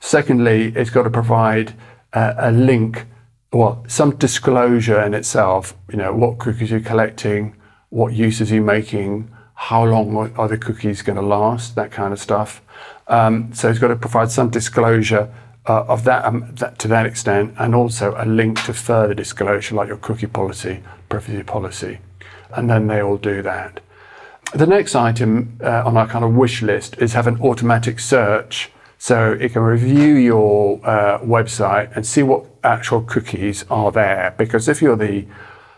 Secondly, 0.00 0.72
it's 0.74 0.90
got 0.90 1.02
to 1.02 1.10
provide 1.10 1.74
uh, 2.12 2.34
a 2.38 2.52
link, 2.52 3.06
well, 3.52 3.84
some 3.88 4.16
disclosure 4.16 5.00
in 5.02 5.14
itself. 5.14 5.74
You 5.90 5.98
know, 5.98 6.14
what 6.14 6.38
cookies 6.38 6.70
you're 6.70 6.80
collecting, 6.80 7.56
what 7.90 8.12
uses 8.12 8.50
you're 8.50 8.62
making, 8.62 9.30
how 9.54 9.84
long 9.84 10.32
are 10.36 10.48
the 10.48 10.58
cookies 10.58 11.02
going 11.02 11.16
to 11.16 11.22
last, 11.22 11.74
that 11.74 11.90
kind 11.90 12.12
of 12.12 12.20
stuff. 12.20 12.62
Um, 13.08 13.52
so 13.52 13.68
it's 13.68 13.78
got 13.78 13.88
to 13.88 13.96
provide 13.96 14.30
some 14.30 14.50
disclosure 14.50 15.32
uh, 15.66 15.82
of 15.84 16.04
that, 16.04 16.24
um, 16.24 16.54
that, 16.54 16.78
to 16.78 16.88
that 16.88 17.06
extent, 17.06 17.54
and 17.58 17.74
also 17.74 18.14
a 18.16 18.24
link 18.24 18.62
to 18.64 18.72
further 18.72 19.14
disclosure, 19.14 19.74
like 19.74 19.88
your 19.88 19.96
cookie 19.98 20.26
policy, 20.26 20.82
privacy 21.08 21.42
policy, 21.42 21.98
and 22.54 22.70
then 22.70 22.86
they 22.86 23.02
all 23.02 23.16
do 23.16 23.42
that. 23.42 23.80
The 24.54 24.66
next 24.66 24.94
item 24.94 25.58
uh, 25.62 25.82
on 25.84 25.96
our 25.96 26.06
kind 26.06 26.24
of 26.24 26.34
wish 26.34 26.62
list 26.62 26.96
is 26.98 27.12
have 27.12 27.26
an 27.26 27.40
automatic 27.42 28.00
search. 28.00 28.70
So 28.98 29.32
it 29.32 29.52
can 29.52 29.62
review 29.62 30.14
your 30.14 30.80
uh, 30.84 31.20
website 31.20 31.94
and 31.96 32.04
see 32.04 32.22
what 32.22 32.44
actual 32.64 33.02
cookies 33.02 33.64
are 33.70 33.92
there. 33.92 34.34
Because 34.36 34.68
if 34.68 34.82
you're 34.82 34.96
the 34.96 35.26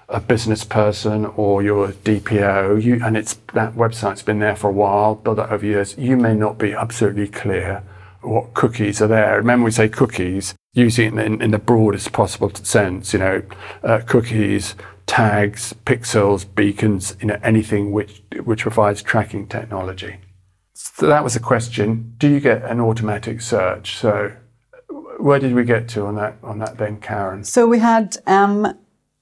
a 0.08 0.18
business 0.18 0.64
person 0.64 1.24
or 1.36 1.62
you're 1.62 1.90
a 1.90 1.92
DPO, 1.92 2.82
you, 2.82 3.00
and 3.04 3.16
it's 3.16 3.34
that 3.54 3.74
website's 3.74 4.22
been 4.22 4.40
there 4.40 4.56
for 4.56 4.68
a 4.68 4.72
while, 4.72 5.14
built 5.14 5.38
up 5.38 5.52
over 5.52 5.64
years, 5.64 5.96
you 5.96 6.16
may 6.16 6.34
not 6.34 6.58
be 6.58 6.72
absolutely 6.72 7.28
clear 7.28 7.84
what 8.22 8.52
cookies 8.54 9.00
are 9.00 9.06
there. 9.06 9.36
Remember, 9.36 9.66
we 9.66 9.70
say 9.70 9.88
cookies, 9.88 10.54
using 10.72 11.16
it 11.16 11.24
in, 11.24 11.40
in 11.40 11.52
the 11.52 11.58
broadest 11.58 12.12
possible 12.12 12.52
sense. 12.52 13.12
You 13.12 13.20
know, 13.20 13.42
uh, 13.84 14.00
cookies 14.04 14.74
tags, 15.10 15.74
pixels, 15.86 16.46
beacons, 16.54 17.16
you 17.20 17.26
know, 17.26 17.38
anything 17.42 17.90
which, 17.90 18.22
which 18.44 18.62
provides 18.62 19.02
tracking 19.02 19.44
technology. 19.44 20.18
So 20.82 21.06
that 21.06 21.22
was 21.22 21.36
a 21.36 21.40
question. 21.40 22.14
Do 22.16 22.28
you 22.28 22.40
get 22.40 22.62
an 22.64 22.80
automatic 22.80 23.40
search? 23.40 23.96
So 23.96 24.32
where 25.18 25.38
did 25.38 25.54
we 25.54 25.64
get 25.64 25.88
to 25.90 26.06
on 26.06 26.16
that, 26.16 26.36
on 26.42 26.58
that 26.60 26.78
then, 26.78 27.00
Karen? 27.00 27.44
So 27.44 27.66
we 27.66 27.78
had 27.78 28.16
um, 28.26 28.78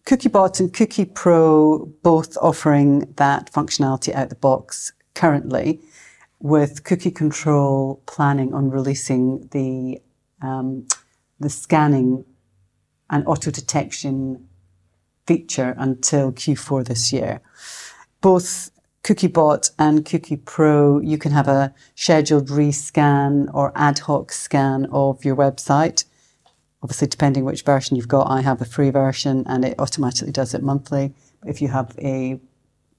CookieBot 0.06 0.60
and 0.60 0.72
Cookie 0.72 1.04
Pro 1.04 1.86
both 2.02 2.36
offering 2.40 3.12
that 3.16 3.52
functionality 3.52 4.14
out 4.14 4.28
the 4.28 4.36
box 4.36 4.92
currently, 5.14 5.80
with 6.40 6.84
Cookie 6.84 7.10
Control 7.10 8.00
planning 8.06 8.54
on 8.54 8.70
releasing 8.70 9.48
the 9.48 10.00
um, 10.40 10.86
the 11.40 11.50
scanning 11.50 12.24
and 13.10 13.26
auto 13.26 13.50
detection 13.50 14.48
feature 15.26 15.74
until 15.76 16.32
Q4 16.32 16.86
this 16.86 17.12
year. 17.12 17.40
Both 18.20 18.70
CookieBot 19.08 19.70
and 19.78 20.04
Cookie 20.04 20.36
Pro, 20.36 21.00
you 21.00 21.16
can 21.16 21.32
have 21.32 21.48
a 21.48 21.72
scheduled 21.94 22.48
rescan 22.48 23.48
or 23.54 23.72
ad 23.74 24.00
hoc 24.00 24.30
scan 24.30 24.86
of 24.92 25.24
your 25.24 25.34
website. 25.34 26.04
Obviously, 26.82 27.06
depending 27.06 27.46
which 27.46 27.62
version 27.62 27.96
you've 27.96 28.06
got, 28.06 28.30
I 28.30 28.42
have 28.42 28.60
a 28.60 28.66
free 28.66 28.90
version 28.90 29.44
and 29.46 29.64
it 29.64 29.76
automatically 29.78 30.30
does 30.30 30.52
it 30.52 30.62
monthly. 30.62 31.14
If 31.46 31.62
you 31.62 31.68
have 31.68 31.96
a 31.98 32.38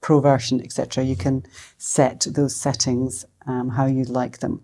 pro 0.00 0.18
version, 0.18 0.60
etc., 0.60 1.04
you 1.04 1.14
can 1.14 1.44
set 1.78 2.26
those 2.28 2.56
settings 2.56 3.24
um, 3.46 3.68
how 3.68 3.86
you'd 3.86 4.08
like 4.08 4.40
them. 4.40 4.62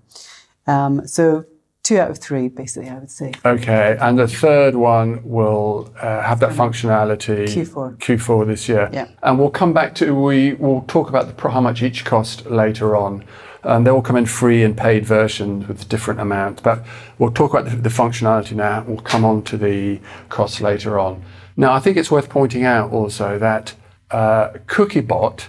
Um, 0.67 1.07
so 1.07 1.45
two 1.87 1.99
out 1.99 2.11
of 2.11 2.19
three, 2.19 2.49
basically, 2.49 2.91
I 2.91 2.99
would 2.99 3.11
say. 3.11 3.33
Okay, 3.45 3.97
and 4.01 4.19
the 4.19 4.27
third 4.27 4.75
one 4.75 5.21
will 5.23 5.95
uh, 6.01 6.21
have 6.21 6.41
that 6.41 6.51
functionality 6.51 7.45
Q4 7.45 7.99
Q4 7.99 8.47
this 8.47 8.69
year. 8.69 8.91
Yeah. 8.93 9.09
And 9.23 9.39
we'll 9.39 9.51
come 9.51 9.73
back 9.73 9.95
to 9.97 10.13
we 10.13 10.55
will 10.55 10.83
talk 10.83 11.09
about 11.09 11.37
the, 11.37 11.49
how 11.49 11.61
much 11.61 11.83
each 11.83 12.05
cost 12.05 12.47
later 12.47 12.97
on. 12.97 13.25
And 13.63 13.87
they 13.87 13.91
will 13.91 14.03
come 14.03 14.17
in 14.17 14.27
free 14.27 14.63
and 14.63 14.77
paid 14.77 15.05
versions 15.05 15.67
with 15.67 15.89
different 15.89 16.21
amounts. 16.21 16.63
But 16.63 16.85
we'll 17.19 17.33
talk 17.33 17.53
about 17.53 17.71
the, 17.71 17.77
the 17.77 17.89
functionality 17.89 18.53
now. 18.53 18.85
We'll 18.87 18.99
come 18.99 19.25
on 19.25 19.43
to 19.45 19.57
the 19.57 20.01
costs 20.29 20.61
later 20.61 20.99
on. 20.99 21.25
Now, 21.57 21.73
I 21.73 21.81
think 21.81 21.97
it's 21.97 22.11
worth 22.11 22.29
pointing 22.29 22.65
out 22.65 22.93
also 22.93 23.39
that 23.39 23.75
uh, 24.11 24.51
CookieBot, 24.67 25.47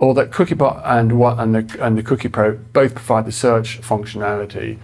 or 0.00 0.14
that 0.14 0.30
CookieBot 0.30 0.82
and 0.84 1.18
what 1.18 1.38
and 1.38 1.54
the 1.54 1.84
and 1.84 1.96
the 1.96 2.02
Cookie 2.02 2.28
Pro 2.28 2.56
both 2.72 2.94
provide 2.94 3.26
the 3.26 3.32
search 3.32 3.80
functionality 3.80 4.78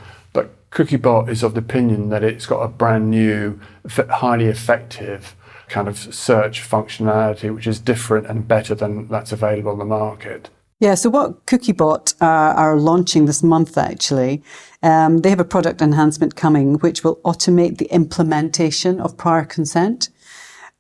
CookieBot 0.70 1.28
is 1.28 1.42
of 1.42 1.54
the 1.54 1.60
opinion 1.60 2.10
that 2.10 2.22
it's 2.22 2.46
got 2.46 2.60
a 2.60 2.68
brand 2.68 3.10
new, 3.10 3.60
highly 3.88 4.46
effective 4.46 5.34
kind 5.68 5.88
of 5.88 5.96
search 5.96 6.68
functionality, 6.68 7.54
which 7.54 7.66
is 7.66 7.78
different 7.78 8.26
and 8.26 8.46
better 8.46 8.74
than 8.74 9.06
that's 9.08 9.32
available 9.32 9.72
on 9.72 9.78
the 9.78 9.84
market. 9.84 10.50
Yeah, 10.80 10.94
so 10.94 11.10
what 11.10 11.44
CookieBot 11.46 12.14
are, 12.20 12.54
are 12.54 12.76
launching 12.76 13.26
this 13.26 13.42
month 13.42 13.76
actually, 13.76 14.42
um, 14.82 15.18
they 15.18 15.30
have 15.30 15.40
a 15.40 15.44
product 15.44 15.82
enhancement 15.82 16.36
coming 16.36 16.78
which 16.78 17.04
will 17.04 17.16
automate 17.16 17.78
the 17.78 17.84
implementation 17.86 19.00
of 19.00 19.16
prior 19.16 19.44
consent. 19.44 20.08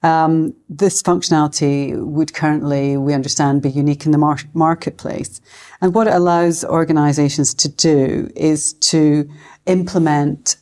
Um, 0.02 0.54
this 0.70 1.02
functionality 1.02 2.02
would 2.02 2.32
currently, 2.32 2.96
we 2.96 3.12
understand, 3.12 3.60
be 3.60 3.70
unique 3.70 4.06
in 4.06 4.12
the 4.12 4.18
mar- 4.18 4.38
marketplace. 4.54 5.42
And 5.82 5.94
what 5.94 6.06
it 6.06 6.14
allows 6.14 6.64
organizations 6.64 7.52
to 7.54 7.68
do 7.68 8.30
is 8.34 8.72
to 8.72 9.28
implement 9.70 10.56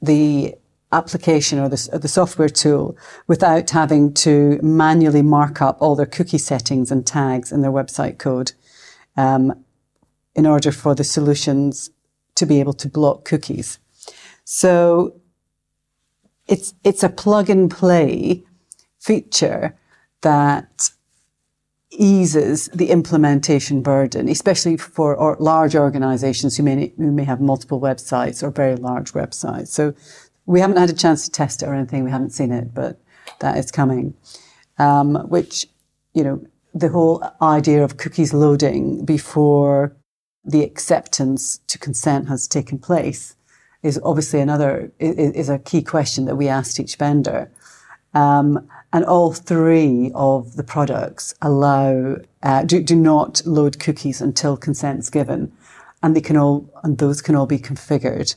the 0.00 0.54
application 0.92 1.58
or 1.58 1.68
the, 1.68 1.88
or 1.92 1.98
the, 1.98 2.08
software 2.08 2.50
tool 2.50 2.96
without 3.26 3.70
having 3.70 4.12
to 4.12 4.60
manually 4.62 5.22
mark 5.22 5.62
up 5.62 5.78
all 5.80 5.96
their 5.96 6.06
cookie 6.06 6.38
settings 6.38 6.90
and 6.90 7.06
tags 7.06 7.50
in 7.50 7.62
their 7.62 7.70
website 7.70 8.18
code 8.18 8.52
um, 9.16 9.64
in 10.34 10.46
order 10.46 10.70
for 10.70 10.94
the 10.94 11.04
solutions 11.04 11.90
to 12.34 12.44
be 12.44 12.60
able 12.60 12.74
to 12.74 12.88
block 12.88 13.24
cookies. 13.24 13.78
So 14.44 15.18
it's, 16.46 16.74
it's 16.84 17.02
a 17.02 17.08
plug 17.08 17.48
and 17.48 17.70
play 17.70 18.44
feature 18.98 19.74
that 20.20 20.90
eases 21.92 22.68
the 22.68 22.90
implementation 22.90 23.82
burden, 23.82 24.28
especially 24.28 24.76
for 24.76 25.14
or 25.14 25.36
large 25.38 25.76
organizations 25.76 26.56
who 26.56 26.62
may, 26.62 26.92
who 26.96 27.12
may 27.12 27.24
have 27.24 27.40
multiple 27.40 27.80
websites 27.80 28.42
or 28.42 28.50
very 28.50 28.76
large 28.76 29.12
websites. 29.12 29.68
So 29.68 29.94
we 30.46 30.60
haven't 30.60 30.78
had 30.78 30.90
a 30.90 30.94
chance 30.94 31.24
to 31.24 31.30
test 31.30 31.62
it 31.62 31.66
or 31.66 31.74
anything. 31.74 32.04
We 32.04 32.10
haven't 32.10 32.30
seen 32.30 32.52
it, 32.52 32.74
but 32.74 33.00
that 33.40 33.56
is 33.56 33.70
coming. 33.70 34.14
Um, 34.78 35.14
which, 35.28 35.66
you 36.14 36.24
know, 36.24 36.44
the 36.74 36.88
whole 36.88 37.22
idea 37.40 37.84
of 37.84 37.98
cookies 37.98 38.32
loading 38.32 39.04
before 39.04 39.94
the 40.44 40.64
acceptance 40.64 41.58
to 41.68 41.78
consent 41.78 42.28
has 42.28 42.48
taken 42.48 42.78
place 42.78 43.36
is 43.82 44.00
obviously 44.02 44.40
another 44.40 44.92
is, 44.98 45.32
is 45.32 45.48
a 45.48 45.58
key 45.58 45.82
question 45.82 46.24
that 46.24 46.36
we 46.36 46.48
asked 46.48 46.80
each 46.80 46.96
vendor. 46.96 47.50
Um, 48.14 48.68
and 48.92 49.04
all 49.04 49.32
three 49.32 50.10
of 50.14 50.56
the 50.56 50.64
products 50.64 51.34
allow 51.40 52.16
uh, 52.42 52.62
do, 52.64 52.82
do 52.82 52.96
not 52.96 53.42
load 53.46 53.80
cookies 53.80 54.20
until 54.20 54.56
consent 54.56 55.00
is 55.00 55.10
given, 55.10 55.52
and 56.02 56.14
they 56.14 56.20
can 56.20 56.36
all 56.36 56.70
and 56.82 56.98
those 56.98 57.22
can 57.22 57.34
all 57.34 57.46
be 57.46 57.58
configured. 57.58 58.34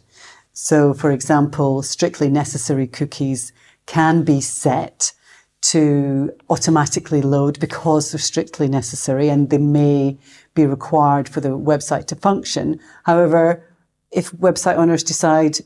So, 0.53 0.93
for 0.93 1.11
example, 1.11 1.83
strictly 1.83 2.29
necessary 2.29 2.87
cookies 2.87 3.51
can 3.85 4.23
be 4.23 4.39
set 4.39 5.11
to 5.61 6.31
automatically 6.49 7.21
load 7.21 7.59
because 7.59 8.11
they're 8.11 8.19
strictly 8.19 8.67
necessary 8.67 9.29
and 9.29 9.49
they 9.49 9.57
may 9.57 10.17
be 10.53 10.65
required 10.65 11.27
for 11.27 11.41
the 11.41 11.49
website 11.49 12.05
to 12.05 12.15
function. 12.15 12.79
However, 13.03 13.67
if 14.11 14.31
website 14.31 14.77
owners 14.77 15.03
decide 15.03 15.57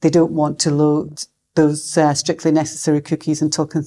they 0.00 0.10
don't 0.10 0.32
want 0.32 0.58
to 0.60 0.70
load 0.70 1.24
those 1.54 1.98
uh, 1.98 2.14
strictly 2.14 2.52
necessary 2.52 3.00
cookies 3.00 3.42
until, 3.42 3.66
con- 3.66 3.84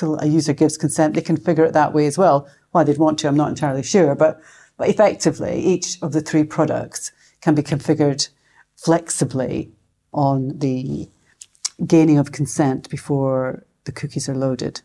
until 0.00 0.18
a 0.20 0.26
user 0.26 0.52
gives 0.52 0.76
consent, 0.76 1.14
they 1.14 1.20
configure 1.20 1.66
it 1.66 1.72
that 1.72 1.92
way 1.92 2.06
as 2.06 2.16
well. 2.16 2.48
Why 2.70 2.84
they'd 2.84 2.98
want 2.98 3.18
to, 3.20 3.28
I'm 3.28 3.36
not 3.36 3.48
entirely 3.48 3.82
sure, 3.82 4.14
but, 4.14 4.40
but 4.76 4.88
effectively, 4.88 5.60
each 5.60 6.00
of 6.02 6.12
the 6.12 6.20
three 6.20 6.44
products 6.44 7.12
can 7.40 7.54
be 7.54 7.62
configured 7.62 8.28
flexibly 8.76 9.72
on 10.12 10.58
the 10.58 11.08
gaining 11.86 12.18
of 12.18 12.32
consent 12.32 12.88
before 12.88 13.64
the 13.84 13.92
cookies 13.92 14.28
are 14.28 14.34
loaded. 14.34 14.82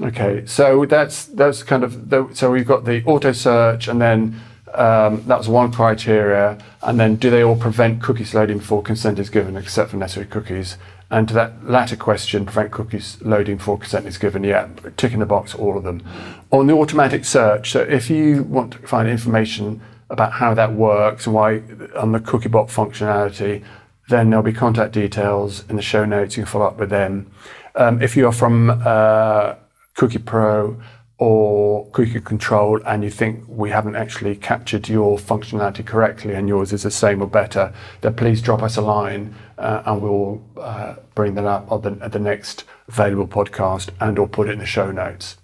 Okay, 0.00 0.46
so 0.46 0.86
that's 0.86 1.26
that's 1.26 1.62
kind 1.62 1.84
of 1.84 2.08
the, 2.08 2.26
so 2.32 2.50
we've 2.50 2.66
got 2.66 2.86
the 2.86 3.04
auto 3.04 3.32
search, 3.32 3.88
and 3.88 4.00
then 4.00 4.40
um, 4.72 5.22
that's 5.26 5.48
one 5.48 5.70
criteria, 5.70 6.56
and 6.82 6.98
then 6.98 7.16
do 7.16 7.28
they 7.28 7.42
all 7.42 7.56
prevent 7.56 8.02
cookies 8.02 8.32
loading 8.32 8.58
before 8.58 8.82
consent 8.82 9.18
is 9.18 9.28
given, 9.28 9.54
except 9.54 9.90
for 9.90 9.98
necessary 9.98 10.26
cookies? 10.26 10.78
And 11.12 11.28
to 11.28 11.34
that 11.34 11.68
latter 11.68 11.94
question, 11.94 12.46
prevent 12.46 12.72
cookies 12.72 13.20
loading 13.20 13.58
before 13.58 13.76
consent 13.76 14.06
is 14.06 14.16
given, 14.16 14.44
yeah, 14.44 14.68
tick 14.96 15.12
in 15.12 15.20
the 15.20 15.26
box, 15.26 15.54
all 15.54 15.76
of 15.76 15.84
them. 15.84 16.02
On 16.50 16.66
the 16.66 16.72
automatic 16.72 17.26
search, 17.26 17.70
so 17.70 17.82
if 17.82 18.08
you 18.08 18.44
want 18.44 18.72
to 18.72 18.78
find 18.78 19.06
information 19.06 19.82
about 20.08 20.32
how 20.32 20.54
that 20.54 20.72
works 20.72 21.26
and 21.26 21.34
why 21.34 21.62
on 21.96 22.12
the 22.12 22.18
cookie 22.18 22.48
CookieBot 22.48 22.70
functionality, 22.70 23.62
then 24.08 24.30
there'll 24.30 24.42
be 24.42 24.54
contact 24.54 24.94
details 24.94 25.68
in 25.68 25.76
the 25.76 25.82
show 25.82 26.06
notes. 26.06 26.38
You 26.38 26.44
can 26.44 26.50
follow 26.50 26.66
up 26.66 26.78
with 26.78 26.88
them. 26.88 27.30
Um, 27.74 28.00
if 28.00 28.16
you're 28.16 28.32
from 28.32 28.70
uh, 28.82 29.56
Cookie 29.96 30.18
Pro 30.18 30.80
or 31.18 31.86
Cookie 31.90 32.20
Control 32.20 32.80
and 32.86 33.04
you 33.04 33.10
think 33.10 33.44
we 33.46 33.70
haven't 33.70 33.96
actually 33.96 34.34
captured 34.36 34.88
your 34.88 35.18
functionality 35.18 35.84
correctly 35.84 36.34
and 36.34 36.48
yours 36.48 36.72
is 36.72 36.82
the 36.82 36.90
same 36.90 37.22
or 37.22 37.26
better, 37.26 37.72
then 38.00 38.14
please 38.14 38.42
drop 38.42 38.62
us 38.62 38.76
a 38.76 38.80
line 38.80 39.34
uh, 39.58 39.82
and 39.86 40.02
we'll 40.02 40.42
uh, 40.56 40.94
bring 41.14 41.34
that 41.34 41.44
up 41.44 41.70
at 41.70 41.82
the, 41.82 41.98
at 42.04 42.12
the 42.12 42.18
next 42.18 42.64
available 42.88 43.28
podcast 43.28 43.90
and 44.00 44.18
or 44.18 44.26
put 44.26 44.48
it 44.48 44.52
in 44.52 44.58
the 44.58 44.66
show 44.66 44.90
notes. 44.90 45.36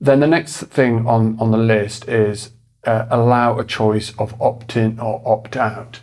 Then 0.00 0.20
the 0.20 0.26
next 0.26 0.58
thing 0.64 1.06
on, 1.06 1.38
on 1.40 1.50
the 1.50 1.58
list 1.58 2.08
is 2.08 2.50
uh, 2.84 3.06
allow 3.10 3.58
a 3.58 3.64
choice 3.64 4.12
of 4.18 4.40
opt 4.40 4.76
in 4.76 4.98
or 4.98 5.22
opt 5.24 5.56
out. 5.56 6.00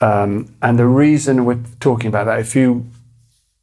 Um, 0.00 0.54
and 0.60 0.78
the 0.78 0.86
reason 0.86 1.44
we're 1.44 1.62
talking 1.80 2.08
about 2.08 2.24
that, 2.24 2.40
if 2.40 2.54
you 2.54 2.86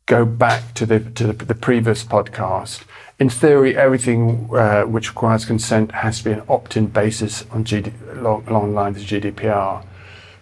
go 0.06 0.26
back 0.26 0.74
to 0.74 0.86
the 0.86 1.00
to 1.00 1.28
the, 1.28 1.46
the 1.46 1.56
previous 1.56 2.04
podcast, 2.04 2.84
in 3.22 3.30
theory, 3.30 3.78
everything 3.78 4.50
uh, 4.52 4.82
which 4.82 5.10
requires 5.10 5.46
consent 5.46 5.92
has 5.92 6.18
to 6.18 6.24
be 6.24 6.32
an 6.32 6.42
opt-in 6.50 6.88
basis 6.88 7.46
on 7.52 7.64
GD, 7.64 8.18
along 8.18 8.46
the 8.46 8.74
lines 8.74 8.98
of 8.98 9.04
GDPR. 9.04 9.86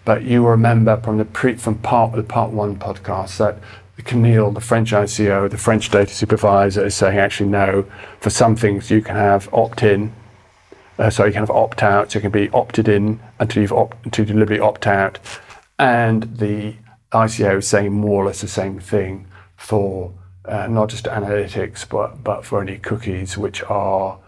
But 0.05 0.23
you 0.23 0.47
remember 0.47 0.95
from 0.95 1.17
the 1.17 1.25
pre, 1.25 1.55
from 1.55 1.75
part 1.79 2.13
the 2.13 2.23
part 2.23 2.51
one 2.51 2.77
podcast 2.77 3.35
that 3.35 3.57
the 3.97 4.03
CNIL, 4.03 4.53
the 4.53 4.61
French 4.61 4.93
ICO, 4.93 5.49
the 5.49 5.57
French 5.57 5.89
data 5.89 6.13
supervisor, 6.13 6.85
is 6.85 6.95
saying 6.95 7.17
actually 7.17 7.49
no. 7.49 7.85
For 8.21 8.29
some 8.29 8.55
things, 8.55 8.89
you 8.89 9.01
can 9.01 9.17
have 9.17 9.53
opt-in 9.53 10.13
uh, 10.99 11.09
so 11.09 11.25
you 11.25 11.33
can 11.33 11.41
have 11.41 11.51
opt 11.51 11.83
out, 11.83 12.13
so 12.13 12.19
you 12.19 12.21
can 12.21 12.31
be 12.31 12.49
opted 12.51 12.87
in 12.87 13.19
until 13.39 13.61
you've 13.61 13.73
opt, 13.73 14.05
until 14.05 14.23
deliberately 14.23 14.61
opt 14.61 14.87
out. 14.87 15.19
And 15.77 16.23
the 16.37 16.75
ICO 17.11 17.57
is 17.57 17.67
saying 17.67 17.91
more 17.91 18.23
or 18.23 18.27
less 18.27 18.39
the 18.39 18.47
same 18.47 18.79
thing 18.79 19.27
for 19.57 20.13
uh, 20.49 20.67
not 20.67 20.89
just 20.89 21.05
analytics, 21.05 21.87
but, 21.87 22.23
but 22.23 22.43
for 22.43 22.61
any 22.61 22.77
cookies 22.77 23.37
which 23.37 23.63
are, 23.63 24.19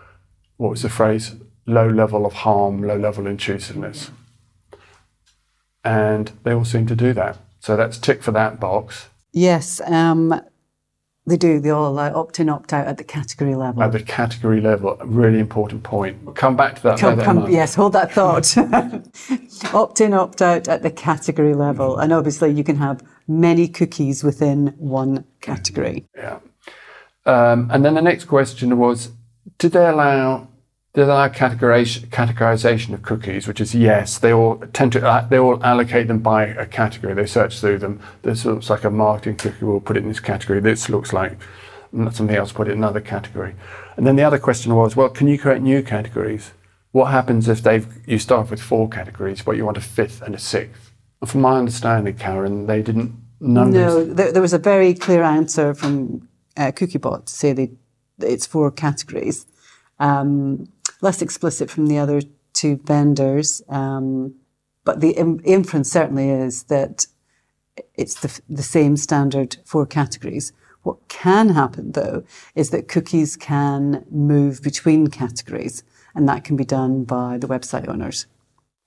what 0.57 0.69
was 0.69 0.83
the 0.83 0.89
phrase? 0.89 1.35
Low 1.65 1.87
level 1.87 2.25
of 2.25 2.33
harm, 2.33 2.83
low 2.83 2.97
level 2.97 3.27
intrusiveness. 3.27 4.11
And 5.83 6.31
they 6.43 6.53
all 6.53 6.65
seem 6.65 6.85
to 6.87 6.95
do 6.95 7.13
that. 7.13 7.37
So 7.59 7.75
that's 7.75 7.97
tick 7.97 8.21
for 8.21 8.31
that 8.31 8.59
box. 8.59 9.09
Yes. 9.33 9.81
Um, 9.81 10.39
they 11.27 11.37
do. 11.37 11.59
They 11.59 11.69
all 11.69 11.87
allow 11.87 12.13
opt 12.13 12.39
in, 12.39 12.49
opt 12.49 12.73
out 12.73 12.87
at 12.87 12.97
the 12.97 13.03
category 13.03 13.55
level. 13.55 13.83
At 13.83 13.91
the 13.91 14.01
category 14.01 14.59
level, 14.59 14.97
a 14.99 15.05
really 15.05 15.39
important 15.39 15.83
point. 15.83 16.23
We'll 16.23 16.33
come 16.33 16.55
back 16.55 16.77
to 16.77 16.83
that 16.83 16.99
come, 16.99 17.17
later. 17.17 17.25
Come, 17.25 17.49
yes, 17.49 17.75
hold 17.75 17.93
that 17.93 18.11
thought. 18.11 18.57
opt 19.73 20.01
in, 20.01 20.13
opt 20.13 20.41
out 20.41 20.67
at 20.67 20.81
the 20.81 20.89
category 20.89 21.53
level. 21.53 21.97
And 21.99 22.11
obviously, 22.11 22.51
you 22.51 22.63
can 22.63 22.75
have 22.77 23.03
many 23.39 23.67
cookies 23.67 24.23
within 24.23 24.67
one 24.77 25.25
category. 25.41 26.07
Yeah. 26.15 26.39
Um, 27.25 27.69
and 27.71 27.85
then 27.85 27.93
the 27.93 28.01
next 28.01 28.25
question 28.25 28.77
was 28.77 29.11
Did 29.57 29.73
they 29.73 29.85
allow 29.85 30.47
there's 30.93 31.07
our 31.07 31.29
categorization, 31.29 32.07
categorization 32.07 32.93
of 32.93 33.01
cookies, 33.01 33.47
which 33.47 33.61
is 33.61 33.73
yes, 33.73 34.17
they 34.17 34.33
all 34.33 34.57
tend 34.73 34.91
to 34.91 35.07
uh, 35.07 35.25
they 35.25 35.39
all 35.39 35.63
allocate 35.63 36.07
them 36.07 36.19
by 36.19 36.47
a 36.47 36.65
category. 36.65 37.13
They 37.13 37.25
search 37.25 37.59
through 37.59 37.77
them. 37.77 38.01
This 38.23 38.43
looks 38.43 38.69
like 38.69 38.83
a 38.83 38.89
marketing 38.89 39.38
cookie. 39.38 39.63
We'll 39.63 39.79
put 39.79 39.95
it 39.95 40.03
in 40.03 40.09
this 40.09 40.19
category. 40.19 40.59
This 40.59 40.89
looks 40.89 41.13
like 41.13 41.38
something 41.93 42.29
else. 42.29 42.51
Put 42.51 42.67
it 42.67 42.71
in 42.71 42.79
another 42.79 43.00
category. 43.00 43.55
And 43.95 44.05
then 44.05 44.17
the 44.17 44.23
other 44.23 44.39
question 44.39 44.75
was, 44.75 44.95
well, 44.95 45.09
can 45.09 45.27
you 45.27 45.39
create 45.39 45.61
new 45.61 45.81
categories? 45.81 46.51
What 46.91 47.05
happens 47.05 47.47
if 47.47 47.63
they 47.63 47.85
you 48.05 48.19
start 48.19 48.50
with 48.50 48.61
four 48.61 48.89
categories, 48.89 49.41
but 49.41 49.55
you 49.55 49.63
want 49.63 49.77
a 49.77 49.81
fifth 49.81 50.21
and 50.21 50.35
a 50.35 50.39
sixth? 50.39 50.91
From 51.25 51.41
my 51.41 51.57
understanding, 51.57 52.15
Karen, 52.15 52.67
they 52.67 52.81
didn't. 52.81 53.15
None 53.41 53.71
no, 53.71 54.05
there, 54.05 54.31
there, 54.31 54.41
was 54.41 54.53
a 54.53 54.60
very 54.60 54.93
clear 54.93 55.24
answer 55.24 55.74
from 55.74 56.27
uh, 56.55 56.71
CookieBot 56.71 57.25
to 57.25 57.33
say 57.33 57.53
they, 57.53 57.71
it's 58.19 58.45
four 58.45 58.69
categories. 58.69 59.48
Um, 60.00 60.71
less 61.01 61.24
explicit 61.24 61.69
from 61.69 61.88
the 61.88 61.98
other 61.98 62.21
two 62.53 62.79
vendors. 62.83 63.63
Um, 63.67 64.36
but 64.83 65.01
the 65.01 65.12
Im- 65.12 65.41
inference 65.43 65.91
certainly 65.91 66.29
is 66.29 66.63
that 66.63 67.07
it's 67.95 68.19
the, 68.21 68.41
the 68.48 68.63
same 68.63 68.95
standard 68.95 69.57
four 69.65 69.88
categories. 69.88 70.53
What 70.83 71.07
can 71.07 71.50
happen 71.50 71.93
though 71.93 72.24
is 72.53 72.69
that 72.69 72.88
cookies 72.88 73.36
can 73.36 74.05
move 74.12 74.62
between 74.62 75.07
categories 75.07 75.83
and 76.13 76.29
that 76.29 76.43
can 76.43 76.55
be 76.55 76.65
done 76.65 77.05
by 77.05 77.39
the 77.39 77.48
website 77.48 77.88
owners. 77.88 78.27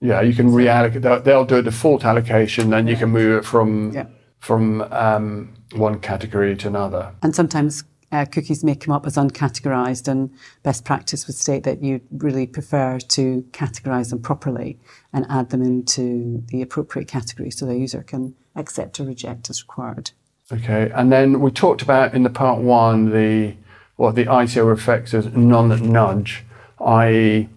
Yeah, 0.00 0.20
you 0.20 0.34
can 0.34 0.50
reallocate. 0.50 1.02
They'll, 1.02 1.20
they'll 1.22 1.44
do 1.44 1.56
a 1.56 1.62
default 1.62 2.04
allocation, 2.04 2.70
then 2.70 2.86
you 2.86 2.96
can 2.96 3.10
move 3.10 3.38
it 3.38 3.44
from 3.44 3.92
yeah. 3.92 4.06
From 4.44 4.82
um, 4.92 5.54
one 5.72 5.98
category 5.98 6.54
to 6.54 6.68
another. 6.68 7.14
And 7.22 7.34
sometimes 7.34 7.82
uh, 8.12 8.26
cookies 8.26 8.62
may 8.62 8.74
come 8.74 8.94
up 8.94 9.06
as 9.06 9.16
uncategorized, 9.16 10.06
and 10.06 10.30
best 10.62 10.84
practice 10.84 11.26
would 11.26 11.34
state 11.34 11.62
that 11.62 11.82
you 11.82 12.02
really 12.12 12.46
prefer 12.46 12.98
to 12.98 13.42
categorize 13.52 14.10
them 14.10 14.20
properly 14.20 14.78
and 15.14 15.24
add 15.30 15.48
them 15.48 15.62
into 15.62 16.44
the 16.48 16.60
appropriate 16.60 17.08
category 17.08 17.50
so 17.50 17.64
the 17.64 17.78
user 17.78 18.02
can 18.02 18.34
accept 18.54 19.00
or 19.00 19.04
reject 19.04 19.48
as 19.48 19.62
required. 19.62 20.10
Okay, 20.52 20.92
and 20.94 21.10
then 21.10 21.40
we 21.40 21.50
talked 21.50 21.80
about 21.80 22.12
in 22.12 22.22
the 22.22 22.30
part 22.30 22.60
one 22.60 23.10
the 23.10 23.54
what 23.96 24.14
the 24.14 24.26
ICO 24.26 24.68
reflects 24.68 25.14
as 25.14 25.26
non-nudge, 25.34 26.44
i.e., 26.80 27.48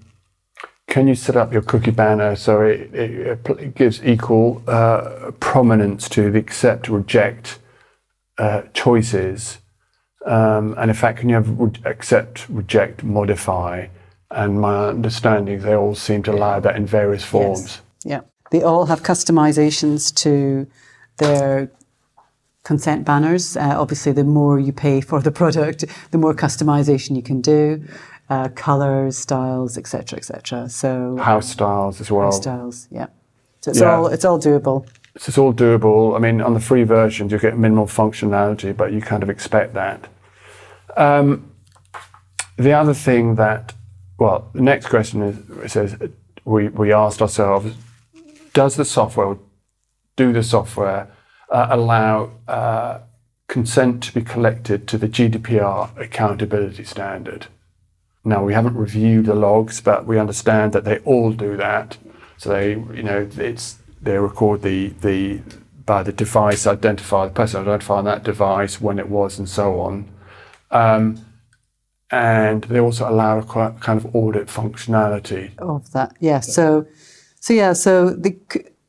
can 0.87 1.07
you 1.07 1.15
set 1.15 1.35
up 1.35 1.51
your 1.51 1.61
cookie 1.61 1.91
banner 1.91 2.35
so 2.35 2.61
it, 2.61 2.93
it, 2.93 3.49
it 3.49 3.75
gives 3.75 4.03
equal 4.03 4.63
uh, 4.67 5.31
prominence 5.39 6.07
to 6.09 6.31
the 6.31 6.39
accept 6.39 6.87
reject 6.87 7.59
uh, 8.37 8.63
choices? 8.73 9.59
Um, 10.25 10.75
and 10.77 10.89
in 10.89 10.95
fact, 10.95 11.19
can 11.19 11.29
you 11.29 11.35
have 11.35 11.59
re- 11.59 11.71
accept, 11.85 12.47
reject, 12.49 13.03
modify? 13.03 13.87
And 14.31 14.59
my 14.59 14.87
understanding, 14.87 15.61
they 15.61 15.73
all 15.73 15.95
seem 15.95 16.23
to 16.23 16.31
allow 16.31 16.59
that 16.61 16.75
in 16.75 16.85
various 16.85 17.23
forms. 17.23 17.61
Yes. 17.61 17.81
Yeah. 18.03 18.21
They 18.51 18.63
all 18.63 18.85
have 18.85 19.03
customizations 19.03 20.13
to 20.15 20.67
their 21.17 21.69
consent 22.63 23.05
banners. 23.05 23.57
Uh, 23.57 23.75
obviously, 23.77 24.11
the 24.13 24.23
more 24.23 24.59
you 24.59 24.73
pay 24.73 25.01
for 25.01 25.21
the 25.21 25.31
product, 25.31 25.85
the 26.11 26.17
more 26.17 26.33
customization 26.33 27.15
you 27.15 27.21
can 27.21 27.41
do. 27.41 27.83
Uh, 28.29 28.49
colors, 28.49 29.17
styles, 29.17 29.77
etc., 29.77 30.17
etc. 30.17 30.67
So 30.69 31.15
House 31.17 31.49
styles 31.49 32.01
as 32.01 32.11
well. 32.11 32.25
House 32.25 32.37
styles, 32.37 32.87
yeah. 32.91 33.07
So 33.61 33.71
it's 33.71 33.79
Yeah. 33.79 33.95
all 33.95 34.07
it's 34.07 34.25
all 34.25 34.37
doable. 34.39 34.85
So 35.17 35.29
it's 35.29 35.37
all 35.37 35.53
doable. 35.53 36.15
I 36.15 36.19
mean, 36.19 36.41
on 36.41 36.53
the 36.53 36.59
free 36.59 36.83
versions, 36.83 37.31
you 37.31 37.39
get 37.39 37.57
minimal 37.57 37.87
functionality, 37.87 38.75
but 38.75 38.91
you 38.91 39.01
kind 39.01 39.23
of 39.23 39.29
expect 39.29 39.73
that. 39.75 40.07
Um, 40.97 41.51
the 42.57 42.73
other 42.73 42.93
thing 42.93 43.35
that, 43.35 43.73
well, 44.19 44.49
the 44.53 44.61
next 44.61 44.87
question 44.87 45.21
is 45.21 45.37
it 45.63 45.71
says 45.71 45.95
we, 46.43 46.69
we 46.69 46.91
asked 46.91 47.21
ourselves, 47.21 47.75
does 48.53 48.75
the 48.75 48.85
software, 48.85 49.37
do 50.15 50.33
the 50.33 50.43
software 50.43 51.07
uh, 51.51 51.67
allow 51.69 52.31
uh, 52.47 52.99
consent 53.47 54.03
to 54.03 54.13
be 54.13 54.21
collected 54.21 54.87
to 54.87 54.97
the 54.97 55.07
GDPR 55.07 55.97
accountability 55.97 56.83
standard? 56.83 57.47
Now 58.27 58.43
we 58.43 58.53
haven't 58.53 58.75
reviewed 58.75 59.27
the 59.27 59.35
logs, 59.35 59.79
but 59.79 60.05
we 60.05 60.19
understand 60.19 60.73
that 60.73 60.83
they 60.83 60.97
all 60.99 61.31
do 61.31 61.55
that. 61.55 61.97
So 62.37 62.49
they, 62.49 62.71
you 62.71 63.03
know, 63.03 63.29
it's 63.37 63.77
they 64.01 64.17
record 64.17 64.63
the 64.63 64.89
the 64.89 65.41
by 65.85 66.03
the 66.03 66.11
device 66.11 66.65
identifier, 66.65 67.29
the 67.29 67.33
person 67.33 67.61
identifying 67.61 68.03
that 68.03 68.23
device, 68.23 68.81
when 68.81 68.99
it 68.99 69.07
was, 69.07 69.39
and 69.39 69.47
so 69.47 69.79
on. 69.79 70.09
Um, 70.71 71.25
and 72.11 72.65
they 72.65 72.81
also 72.81 73.09
allow 73.09 73.39
a 73.39 73.43
kind 73.43 73.97
of 73.97 74.13
audit 74.13 74.47
functionality. 74.47 75.57
of 75.59 75.91
that. 75.93 76.13
Yeah. 76.19 76.41
So, 76.41 76.85
so 77.39 77.53
yeah. 77.53 77.71
So 77.71 78.09
the 78.09 78.37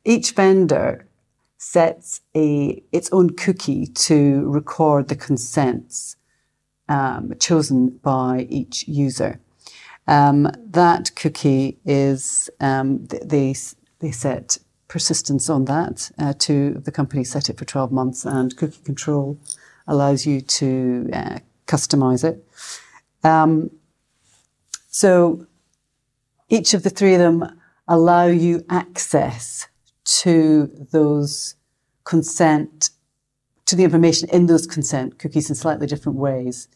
each 0.03 0.31
vendor 0.31 1.07
sets 1.57 2.19
a 2.35 2.83
its 2.91 3.09
own 3.13 3.29
cookie 3.31 3.87
to 3.87 4.49
record 4.49 5.07
the 5.07 5.15
consents 5.15 6.17
um, 6.89 7.33
chosen 7.39 7.89
by 8.03 8.45
each 8.49 8.87
user. 8.87 9.39
Um, 10.07 10.51
that 10.65 11.15
cookie 11.15 11.77
is 11.85 12.49
um, 12.59 13.05
they 13.07 13.55
they 13.99 14.11
set 14.11 14.57
persistence 14.87 15.49
on 15.49 15.65
that 15.65 16.11
uh, 16.17 16.33
to 16.39 16.73
the 16.73 16.91
company 16.91 17.23
set 17.23 17.47
it 17.47 17.59
for 17.59 17.65
12 17.65 17.91
months 17.91 18.25
and 18.25 18.57
cookie 18.57 18.81
control 18.83 19.37
allows 19.87 20.25
you 20.25 20.41
to 20.41 21.07
uh, 21.13 21.37
customize 21.67 22.23
it 22.23 22.43
um, 23.23 23.69
so 24.89 25.45
each 26.49 26.73
of 26.73 26.81
the 26.81 26.89
three 26.89 27.13
of 27.13 27.19
them 27.19 27.59
allow 27.87 28.25
you 28.25 28.65
access 28.69 29.67
to 30.05 30.67
those 30.91 31.55
consent, 32.03 32.89
to 33.65 33.75
the 33.75 33.83
information 33.83 34.27
in 34.29 34.47
those 34.47 34.65
consent 34.65 35.19
cookies 35.19 35.49
in 35.49 35.55
slightly 35.55 35.85
different 35.85 36.17
ways. 36.17 36.67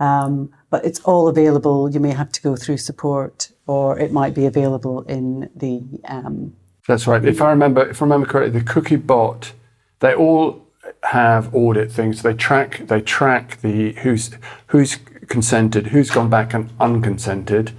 Um, 0.00 0.50
but 0.70 0.84
it's 0.84 1.00
all 1.00 1.28
available. 1.28 1.90
You 1.90 2.00
may 2.00 2.10
have 2.10 2.32
to 2.32 2.42
go 2.42 2.56
through 2.56 2.78
support, 2.78 3.50
or 3.66 3.98
it 3.98 4.12
might 4.12 4.34
be 4.34 4.46
available 4.46 5.02
in 5.02 5.50
the. 5.54 5.82
Um, 6.06 6.54
That's 6.86 7.06
right. 7.06 7.24
If 7.24 7.40
I 7.40 7.50
remember, 7.50 7.88
if 7.88 8.02
I 8.02 8.04
remember 8.04 8.26
correctly, 8.26 8.58
the 8.58 8.66
cookie 8.66 8.96
bot, 8.96 9.52
they 10.00 10.14
all 10.14 10.66
have 11.04 11.54
audit 11.54 11.92
things. 11.92 12.22
They 12.22 12.34
track, 12.34 12.86
they 12.86 13.00
track 13.00 13.60
the 13.60 13.92
who's 13.92 14.30
who's 14.68 14.98
consented, 15.28 15.88
who's 15.88 16.10
gone 16.10 16.28
back 16.28 16.54
and 16.54 16.70
unconsented, 16.80 17.72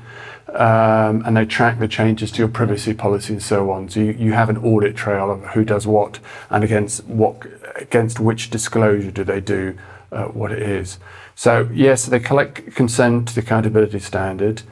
um, 0.53 1.23
and 1.25 1.35
they 1.35 1.45
track 1.45 1.79
the 1.79 1.87
changes 1.87 2.31
to 2.31 2.39
your 2.39 2.47
privacy 2.47 2.93
policy 2.93 3.33
and 3.33 3.43
so 3.43 3.71
on. 3.71 3.89
So 3.89 3.99
you, 3.99 4.11
you 4.13 4.33
have 4.33 4.49
an 4.49 4.57
audit 4.57 4.95
trail 4.95 5.29
of 5.31 5.43
who 5.47 5.65
does 5.65 5.85
what 5.85 6.19
and 6.49 6.63
against 6.63 7.03
what 7.05 7.45
against 7.75 8.19
which 8.19 8.49
disclosure 8.49 9.11
do 9.11 9.23
they 9.23 9.41
do 9.41 9.77
uh, 10.11 10.25
what 10.25 10.51
it 10.51 10.61
is. 10.61 10.97
So 11.35 11.69
yes, 11.73 12.05
they 12.05 12.19
collect 12.19 12.73
consent 12.75 13.27
to 13.27 13.35
the 13.35 13.41
accountability 13.41 13.99
standard. 13.99 14.63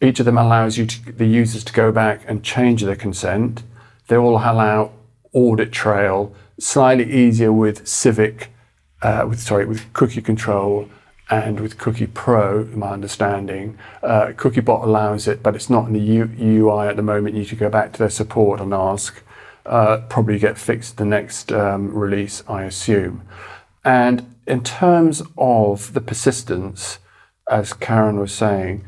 Each 0.00 0.20
of 0.20 0.26
them 0.26 0.36
allows 0.36 0.76
you 0.76 0.86
to, 0.86 1.12
the 1.12 1.26
users 1.26 1.64
to 1.64 1.72
go 1.72 1.90
back 1.92 2.22
and 2.26 2.42
change 2.42 2.82
their 2.82 2.96
consent. 2.96 3.62
They 4.08 4.16
all 4.16 4.36
allow 4.36 4.92
audit 5.32 5.72
trail, 5.72 6.34
slightly 6.58 7.10
easier 7.10 7.52
with 7.52 7.86
Civic, 7.86 8.50
uh, 9.02 9.24
with 9.28 9.40
sorry, 9.40 9.64
with 9.64 9.92
Cookie 9.92 10.20
Control 10.20 10.88
and 11.30 11.60
with 11.60 11.78
Cookie 11.78 12.06
Pro, 12.06 12.64
my 12.74 12.90
understanding. 12.90 13.78
Uh, 14.02 14.28
CookieBot 14.28 14.82
allows 14.82 15.28
it, 15.28 15.42
but 15.42 15.54
it's 15.54 15.68
not 15.68 15.86
in 15.86 15.92
the 15.92 16.00
U- 16.00 16.30
UI 16.40 16.88
at 16.88 16.96
the 16.96 17.02
moment. 17.02 17.34
You 17.34 17.42
need 17.42 17.48
to 17.50 17.56
go 17.56 17.68
back 17.68 17.92
to 17.92 17.98
their 17.98 18.10
support 18.10 18.60
and 18.60 18.72
ask. 18.72 19.22
Uh, 19.66 19.98
probably 20.08 20.38
get 20.38 20.56
fixed 20.56 20.96
the 20.96 21.04
next 21.04 21.52
um, 21.52 21.94
release, 21.94 22.42
I 22.48 22.62
assume. 22.62 23.22
And 23.84 24.34
in 24.48 24.64
terms 24.64 25.22
of 25.36 25.92
the 25.92 26.00
persistence, 26.00 26.98
as 27.50 27.74
Karen 27.74 28.18
was 28.18 28.32
saying, 28.32 28.84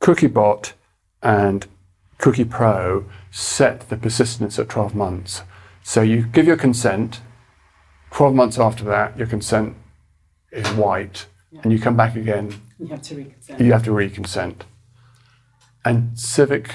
CookieBot 0.00 0.72
and 1.22 1.66
Cookie 2.18 2.44
Pro 2.44 3.04
set 3.30 3.88
the 3.88 3.96
persistence 3.96 4.58
at 4.60 4.68
12 4.68 4.94
months. 4.94 5.42
So 5.82 6.02
you 6.02 6.24
give 6.26 6.46
your 6.46 6.56
consent, 6.56 7.20
12 8.12 8.34
months 8.34 8.58
after 8.58 8.84
that, 8.84 9.18
your 9.18 9.26
consent 9.26 9.76
is 10.52 10.68
white, 10.70 11.26
and 11.62 11.72
you 11.72 11.80
come 11.80 11.96
back 11.96 12.14
again, 12.14 12.54
you 12.78 12.86
have 12.86 13.02
to 13.02 13.14
reconsent. 13.16 13.60
you 13.60 13.72
have 13.72 13.84
to 13.84 13.90
reconsent. 13.90 14.62
And 15.84 16.18
Civic 16.18 16.70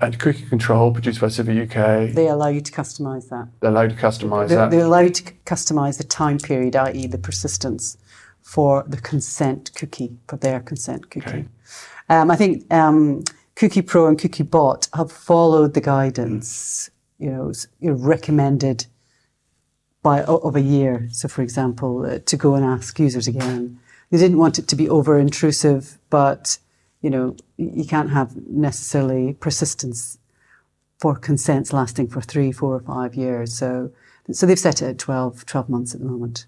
and 0.00 0.18
Cookie 0.18 0.44
Control, 0.46 0.92
produced 0.92 1.20
by 1.20 1.28
Civic 1.28 1.70
UK, 1.70 2.12
They 2.12 2.28
allow 2.28 2.48
you 2.48 2.60
to 2.60 2.72
customize 2.72 3.28
that. 3.30 3.48
they're 3.60 3.70
allowed 3.70 3.90
to 3.90 3.96
customize 3.96 4.48
They, 4.48 4.54
that. 4.56 4.70
they 4.70 4.80
allow 4.80 5.00
you 5.00 5.10
to 5.10 5.22
customize 5.46 5.98
the 5.98 6.04
time 6.04 6.38
period, 6.38 6.76
i.e., 6.76 7.06
the 7.06 7.18
persistence 7.18 7.96
for 8.42 8.84
the 8.86 8.98
consent 9.00 9.70
cookie, 9.74 10.16
for 10.28 10.36
their 10.36 10.60
consent 10.60 11.10
cookie. 11.10 11.26
Okay. 11.26 11.44
Um, 12.08 12.30
I 12.30 12.36
think 12.36 12.72
um, 12.72 13.24
Cookie 13.56 13.82
Pro 13.82 14.06
and 14.08 14.18
Cookie 14.18 14.42
Bot 14.42 14.88
have 14.94 15.10
followed 15.10 15.74
the 15.74 15.80
guidance, 15.80 16.90
you 17.18 17.30
know, 17.30 17.52
you 17.80 17.90
know, 17.90 17.96
recommended 17.96 18.86
by 20.02 20.22
of 20.24 20.54
a 20.54 20.60
year. 20.60 21.08
So, 21.12 21.28
for 21.28 21.40
example, 21.40 22.04
uh, 22.04 22.18
to 22.26 22.36
go 22.36 22.54
and 22.54 22.64
ask 22.64 22.98
users 22.98 23.26
again. 23.26 23.78
They 24.10 24.18
didn't 24.18 24.38
want 24.38 24.58
it 24.58 24.68
to 24.68 24.76
be 24.76 24.88
over 24.88 25.18
intrusive, 25.18 25.98
but 26.10 26.58
you 27.04 27.10
know, 27.10 27.36
you 27.58 27.84
can't 27.84 28.08
have 28.08 28.34
necessarily 28.48 29.34
persistence 29.34 30.18
for 30.98 31.14
consents 31.14 31.70
lasting 31.70 32.08
for 32.08 32.22
three, 32.22 32.50
four, 32.50 32.74
or 32.74 32.80
five 32.80 33.14
years. 33.14 33.52
So, 33.52 33.92
so 34.32 34.46
they've 34.46 34.58
set 34.58 34.80
it 34.80 34.86
at 34.86 34.98
12, 34.98 35.44
12 35.44 35.68
months 35.68 35.92
at 35.94 36.00
the 36.00 36.06
moment. 36.06 36.46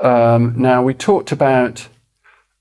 Um, 0.00 0.60
now, 0.60 0.82
we 0.82 0.92
talked 0.92 1.30
about 1.30 1.86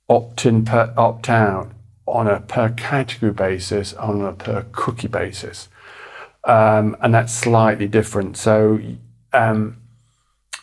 opt 0.07 0.45
in, 0.45 0.65
per, 0.65 0.93
opt 0.95 1.27
out 1.27 1.71
on 2.05 2.27
a 2.27 2.41
per 2.41 2.69
category 2.69 3.31
basis, 3.31 3.95
on 3.95 4.21
a 4.21 4.33
per 4.33 4.67
cookie 4.71 5.07
basis. 5.07 5.67
Um, 6.43 6.95
and 7.01 7.11
that's 7.11 7.33
slightly 7.33 7.87
different. 7.87 8.37
So, 8.37 8.79
um, 9.33 9.77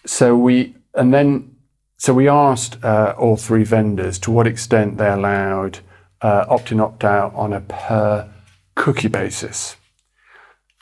so 0.07 0.37
we, 0.37 0.77
and 0.95 1.13
then, 1.13 1.57
so 1.97 2.15
we 2.15 2.29
asked 2.29 2.85
uh, 2.85 3.17
all 3.19 3.37
three 3.37 3.65
vendors 3.65 4.17
to 4.21 4.31
what 4.31 4.47
extent 4.47 4.99
they 4.99 5.09
allowed 5.09 5.81
uh, 6.23 6.47
opt 6.49 6.73
in, 6.73 6.81
opt 6.81 7.05
out 7.05 7.35
on 7.35 7.53
a 7.53 7.61
per 7.61 8.29
cookie 8.75 9.09
basis. 9.09 9.77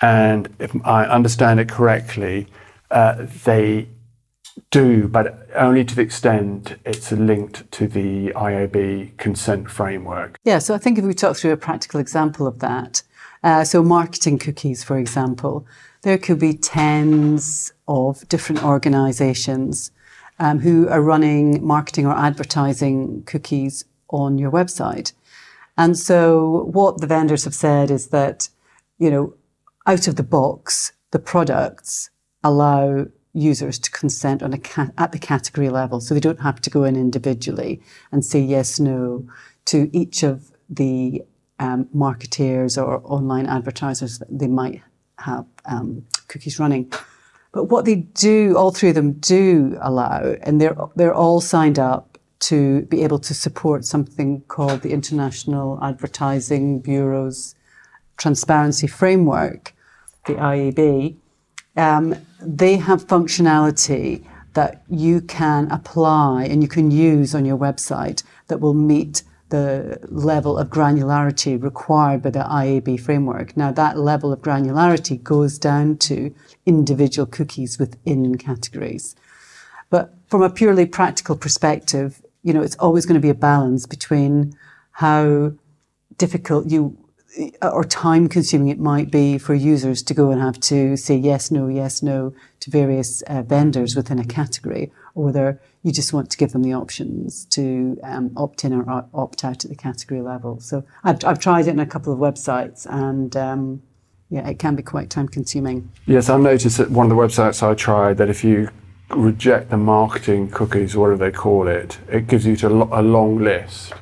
And 0.01 0.55
if 0.59 0.75
I 0.85 1.05
understand 1.05 1.61
it 1.61 1.69
correctly, 1.69 2.47
uh, 2.91 3.27
they 3.45 3.89
do, 4.71 5.09
but 5.09 5.49
only 5.55 5.85
to 5.85 5.95
the 5.95 6.03
extent 6.03 6.77
it's 6.85 7.13
linked 7.13 7.71
to 7.73 7.87
the 7.87 8.29
IAB 8.35 9.17
consent 9.17 9.71
framework. 9.71 10.39
Yeah, 10.45 10.59
so 10.59 10.75
I 10.75 10.79
think 10.79 10.99
if 10.99 11.05
we 11.05 11.15
talk 11.15 11.37
through 11.37 11.53
a 11.53 11.57
practical 11.57 12.01
example 12.01 12.47
of 12.47 12.61
that, 12.61 13.03
uh, 13.43 13.65
so 13.65 13.83
marketing 13.83 14.39
cookies, 14.39 14.85
for 14.85 14.99
example, 14.99 15.67
there 16.03 16.19
could 16.19 16.39
be 16.39 16.55
tens 16.55 17.73
of 17.89 18.27
different 18.29 18.63
organizations 18.65 19.91
um, 20.39 20.59
who 20.61 20.89
are 20.89 21.03
running 21.03 21.65
marketing 21.65 22.07
or 22.07 22.17
advertising 22.17 23.23
cookies 23.25 23.85
on 24.11 24.39
your 24.39 24.51
website. 24.51 25.13
And 25.77 25.99
so 25.99 26.69
what 26.73 27.01
the 27.01 27.07
vendors 27.07 27.45
have 27.45 27.55
said 27.55 27.91
is 27.91 28.09
that, 28.09 28.49
you 28.99 29.11
know, 29.11 29.35
out 29.87 30.09
of 30.09 30.17
the 30.17 30.23
box, 30.23 30.93
the 31.11 31.19
products 31.19 32.11
allow 32.45 33.07
users 33.33 33.79
to 33.79 33.91
consent 33.91 34.43
on 34.43 34.53
a 34.53 34.59
ca- 34.59 34.91
at 34.99 35.13
the 35.13 35.19
category 35.19 35.71
level. 35.71 36.01
So 36.01 36.15
they 36.15 36.21
don't 36.21 36.41
have 36.41 36.61
to 36.63 36.71
go 36.71 36.85
in 36.85 36.97
individually 36.97 37.81
and 38.13 38.25
say 38.25 38.41
yes, 38.41 38.81
no 38.81 39.27
to 39.67 39.89
each 39.97 40.23
of 40.23 40.51
the 40.69 41.23
um, 41.59 41.87
marketeers 41.95 42.81
or 42.81 43.01
online 43.05 43.47
advertisers 43.47 44.19
that 44.19 44.29
they 44.31 44.49
might 44.49 44.83
have 45.19 45.47
um, 45.67 46.05
cookies 46.29 46.59
running. 46.59 46.93
But 47.53 47.65
what 47.65 47.85
they 47.85 47.97
do, 47.97 48.57
all 48.57 48.71
three 48.71 48.91
of 48.91 48.95
them 48.95 49.13
do 49.13 49.77
allow, 49.81 50.37
and 50.43 50.61
they're 50.61 50.77
they're 50.97 51.15
all 51.15 51.41
signed 51.41 51.79
up 51.79 52.10
to 52.41 52.83
be 52.83 53.03
able 53.05 53.19
to 53.19 53.35
support 53.35 53.85
something 53.85 54.43
called 54.49 54.83
the 54.83 54.93
International 54.93 55.79
Advertising 55.83 56.81
Bureau's 56.81 57.55
Transparency 58.17 58.87
Framework, 58.87 59.75
the 60.27 60.35
IAB. 60.35 61.17
Um, 61.77 62.17
they 62.41 62.77
have 62.77 63.07
functionality 63.07 64.25
that 64.55 64.83
you 64.89 65.21
can 65.21 65.71
apply 65.71 66.45
and 66.45 66.63
you 66.63 66.69
can 66.69 66.91
use 66.91 67.35
on 67.35 67.45
your 67.45 67.57
website 67.57 68.23
that 68.49 68.61
will 68.61 68.75
meet 68.75 69.23
the 69.51 69.99
level 70.09 70.57
of 70.57 70.69
granularity 70.69 71.61
required 71.61 72.23
by 72.23 72.31
the 72.31 72.41
IAB 72.41 73.01
framework. 73.01 73.57
Now, 73.57 73.73
that 73.73 73.99
level 73.99 74.33
of 74.33 74.41
granularity 74.41 75.23
goes 75.23 75.59
down 75.59 75.99
to 75.99 76.35
individual 76.67 77.27
cookies 77.27 77.79
within 77.79 78.39
categories. 78.39 79.17
But 79.91 80.15
from 80.29 80.43
a 80.43 80.51
purely 80.51 80.87
practical 80.87 81.37
perspective, 81.37 82.23
you 82.43 82.53
know, 82.53 82.63
it's 82.63 82.77
always 82.77 83.07
going 83.07 83.21
to 83.21 83.21
be 83.21 83.31
a 83.31 83.35
balance 83.35 83.87
between 83.87 84.55
how 84.93 85.53
difficult 86.17 86.71
you 86.71 86.97
or 87.63 87.85
time 87.85 88.29
consuming 88.29 88.69
it 88.69 88.79
might 88.79 89.11
be 89.11 89.39
for 89.39 89.55
users 89.55 90.03
to 90.03 90.15
go 90.15 90.31
and 90.31 90.41
have 90.41 90.59
to 90.59 90.97
say 90.97 91.15
yes, 91.15 91.51
no, 91.51 91.69
yes, 91.69 92.03
no 92.03 92.35
to 92.59 92.71
various 92.71 93.23
uh, 93.23 93.43
vendors 93.43 93.95
within 93.95 94.19
a 94.19 94.25
category, 94.25 94.91
or 95.15 95.27
whether 95.27 95.61
you 95.83 95.93
just 95.93 96.13
want 96.13 96.29
to 96.31 96.37
give 96.37 96.53
them 96.53 96.63
the 96.63 96.73
options 96.73 97.45
to 97.47 97.99
um, 98.03 98.33
opt 98.37 98.65
in 98.65 98.73
or 98.73 99.09
opt 99.15 99.45
out 99.45 99.65
at 99.65 99.71
the 99.71 99.77
category 99.77 100.21
level. 100.21 100.61
So 100.61 100.85
I've, 101.05 101.25
I've 101.25 101.39
tried 101.39 101.67
it 101.67 101.71
in 101.71 101.81
a 101.81 101.87
couple 101.87 102.13
of 102.13 102.19
websites 102.19 102.87
and 102.91 103.35
um, 103.37 103.83
yeah, 104.29 104.47
it 104.49 104.59
can 104.59 104.75
be 104.75 104.83
quite 104.83 105.09
time 105.09 105.29
consuming. 105.29 105.91
Yes, 106.07 106.29
I've 106.29 106.41
noticed 106.41 106.79
that 106.79 106.91
one 106.91 107.11
of 107.11 107.11
the 107.11 107.23
websites 107.23 107.63
I 107.63 107.75
tried 107.75 108.19
that 108.19 108.29
if 108.29 108.45
you 108.45 108.71
reject 109.11 109.71
the 109.71 109.77
marketing 109.77 110.51
cookies, 110.51 110.97
whatever 110.97 111.17
they 111.17 111.37
call 111.37 111.69
it, 111.69 111.99
it 112.09 112.27
gives 112.27 112.47
you 112.47 112.57
a 112.69 113.03
long 113.03 113.39
list 113.39 113.93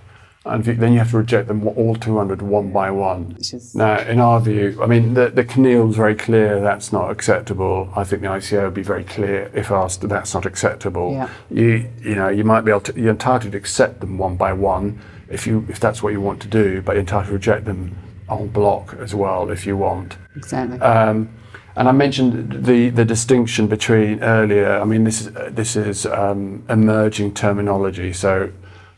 and 0.49 0.64
then 0.64 0.92
you 0.92 0.99
have 0.99 1.11
to 1.11 1.18
reject 1.18 1.49
them 1.49 1.66
all 1.66 1.94
200 1.94 2.42
one 2.42 2.73
by 2.73 2.90
one. 2.90 3.37
Is... 3.38 3.75
Now, 3.75 3.99
in 4.01 4.18
our 4.21 4.40
view, 4.40 4.79
I 4.83 4.87
mean, 4.87 5.14
the, 5.14 5.29
the 5.29 5.44
CNIL's 5.44 5.97
very 5.97 6.14
clear 6.14 6.61
that's 6.61 6.92
not 6.92 7.11
acceptable. 7.11 7.92
I 7.94 8.05
think 8.05 8.23
the 8.23 8.29
ICO 8.29 8.64
would 8.64 8.75
be 8.75 8.83
very 8.83 9.05
clear 9.05 9.51
if 9.55 9.71
asked 9.71 10.01
that 10.01 10.09
that's 10.09 10.35
not 10.35 10.47
acceptable. 10.47 11.12
Yeah. 11.12 11.29
You, 11.51 11.90
you 12.01 12.14
know, 12.14 12.29
you 12.29 12.44
might 12.44 12.62
be 12.62 12.71
able 12.71 12.81
to, 12.83 12.99
you're 12.99 13.11
entitled 13.11 13.53
to 13.53 13.59
accept 13.59 14.01
them 14.01 14.16
one 14.16 14.37
by 14.37 14.53
one 14.53 15.01
if 15.29 15.47
you, 15.47 15.66
if 15.68 15.81
that's 15.81 16.03
what 16.03 16.12
you 16.12 16.21
want 16.21 16.40
to 16.42 16.49
do, 16.49 16.81
but 16.83 16.92
you're 16.92 17.01
entitled 17.01 17.27
to 17.27 17.33
reject 17.33 17.66
them 17.66 17.97
en 18.31 18.49
bloc 18.49 18.94
as 18.94 19.14
well 19.14 19.51
if 19.51 19.66
you 19.66 19.77
want. 19.77 20.16
Exactly. 20.37 20.81
Um, 20.81 21.29
and 21.78 21.88
I 21.88 21.92
mentioned 21.92 22.64
the, 22.64 22.90
the 22.90 23.04
distinction 23.04 23.68
between 23.68 24.20
earlier. 24.20 24.80
I 24.80 24.84
mean, 24.84 25.04
this 25.04 25.20
is 25.20 25.32
this 25.54 25.76
is 25.76 26.06
um, 26.06 26.64
emerging 26.68 27.34
terminology. 27.34 28.12
So 28.12 28.50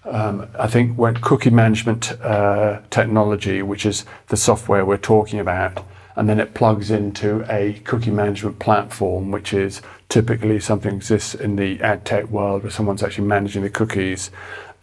um, 0.07 0.49
I 0.59 0.67
think 0.67 0.97
when 0.97 1.17
cookie 1.17 1.51
management 1.51 2.13
uh, 2.23 2.81
technology, 2.89 3.61
which 3.61 3.85
is 3.85 4.07
the 4.29 4.37
software 4.39 4.87
we're 4.87 4.97
talking 4.97 5.41
about, 5.41 5.85
and 6.17 6.27
then 6.27 6.41
it 6.41 6.55
plugs 6.55 6.91
into 6.91 7.45
a 7.51 7.75
cookie 7.85 8.11
management 8.11 8.59
platform, 8.59 9.31
which 9.31 9.53
is 9.53 9.83
typically 10.09 10.59
something 10.59 10.95
exists 10.95 11.35
in 11.35 11.57
the 11.57 11.79
ad 11.83 12.07
tech 12.07 12.31
world 12.31 12.63
where 12.63 12.73
someone's 12.73 13.03
actually 13.03 13.27
managing 13.27 13.63
the 13.63 13.69
cookies 13.69 14.31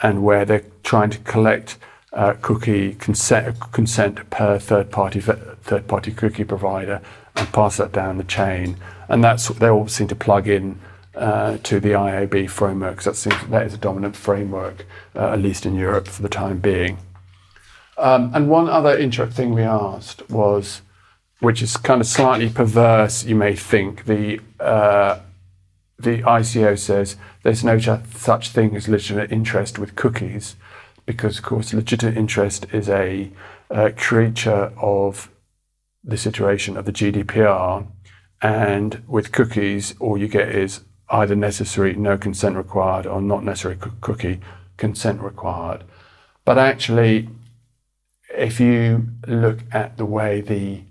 and 0.03 0.23
where 0.23 0.45
they're 0.45 0.65
trying 0.83 1.09
to 1.09 1.17
collect 1.19 1.77
uh, 2.13 2.33
cookie 2.43 2.93
consent, 2.93 3.59
consent 3.71 4.29
per 4.29 4.59
third 4.59 4.91
party 4.91 5.19
third 5.19 5.87
party 5.87 6.11
cookie 6.11 6.43
provider 6.43 7.01
and 7.37 7.51
pass 7.53 7.77
that 7.77 7.91
down 7.91 8.17
the 8.17 8.23
chain. 8.23 8.77
And 9.09 9.23
that's 9.23 9.47
they 9.47 9.69
all 9.69 9.87
seem 9.87 10.07
to 10.09 10.15
plug 10.15 10.47
in 10.47 10.79
uh, 11.15 11.57
to 11.63 11.79
the 11.79 11.89
IAB 11.89 12.49
framework. 12.49 13.03
That 13.03 13.15
seems 13.15 13.35
that 13.47 13.65
is 13.65 13.73
a 13.73 13.77
dominant 13.77 14.15
framework, 14.15 14.85
uh, 15.15 15.31
at 15.31 15.39
least 15.39 15.65
in 15.65 15.75
Europe 15.75 16.07
for 16.07 16.21
the 16.21 16.29
time 16.29 16.59
being. 16.59 16.97
Um, 17.97 18.31
and 18.33 18.49
one 18.49 18.69
other 18.69 18.95
interesting 18.97 19.35
thing 19.35 19.53
we 19.55 19.63
asked 19.63 20.29
was, 20.29 20.81
which 21.39 21.61
is 21.61 21.77
kind 21.77 21.99
of 22.01 22.07
slightly 22.07 22.49
perverse, 22.49 23.23
you 23.23 23.35
may 23.35 23.55
think, 23.55 24.05
the 24.05 24.39
uh, 24.59 25.19
the 25.99 26.21
ICO 26.21 26.77
says 26.77 27.15
there's 27.41 27.63
no 27.63 27.79
such 27.79 28.49
thing 28.49 28.75
as 28.75 28.87
legitimate 28.87 29.31
interest 29.31 29.79
with 29.79 29.95
cookies, 29.95 30.55
because 31.07 31.39
of 31.39 31.43
course 31.43 31.73
legitimate 31.73 32.17
interest 32.17 32.67
is 32.71 32.87
a, 32.87 33.31
a 33.71 33.91
creature 33.91 34.71
of 34.77 35.29
the 36.07 36.17
situation 36.17 36.77
of 36.77 36.85
the 36.85 36.93
GDPR, 36.93 37.85
and 38.41 39.03
with 39.07 39.31
cookies, 39.31 39.93
all 39.99 40.17
you 40.17 40.27
get 40.27 40.49
is 40.49 40.81
either 41.09 41.35
necessary, 41.35 41.93
no 41.95 42.17
consent 42.17 42.55
required, 42.55 43.05
or 43.05 43.21
not 43.21 43.43
necessary 43.43 43.77
cookie, 44.01 44.39
consent 44.77 45.21
required. 45.21 45.83
But 46.45 46.57
actually, 46.57 47.29
if 48.29 48.59
you 48.59 49.09
look 49.27 49.59
at 49.71 49.97
the 49.97 50.05
way 50.05 50.41
the 50.41 50.81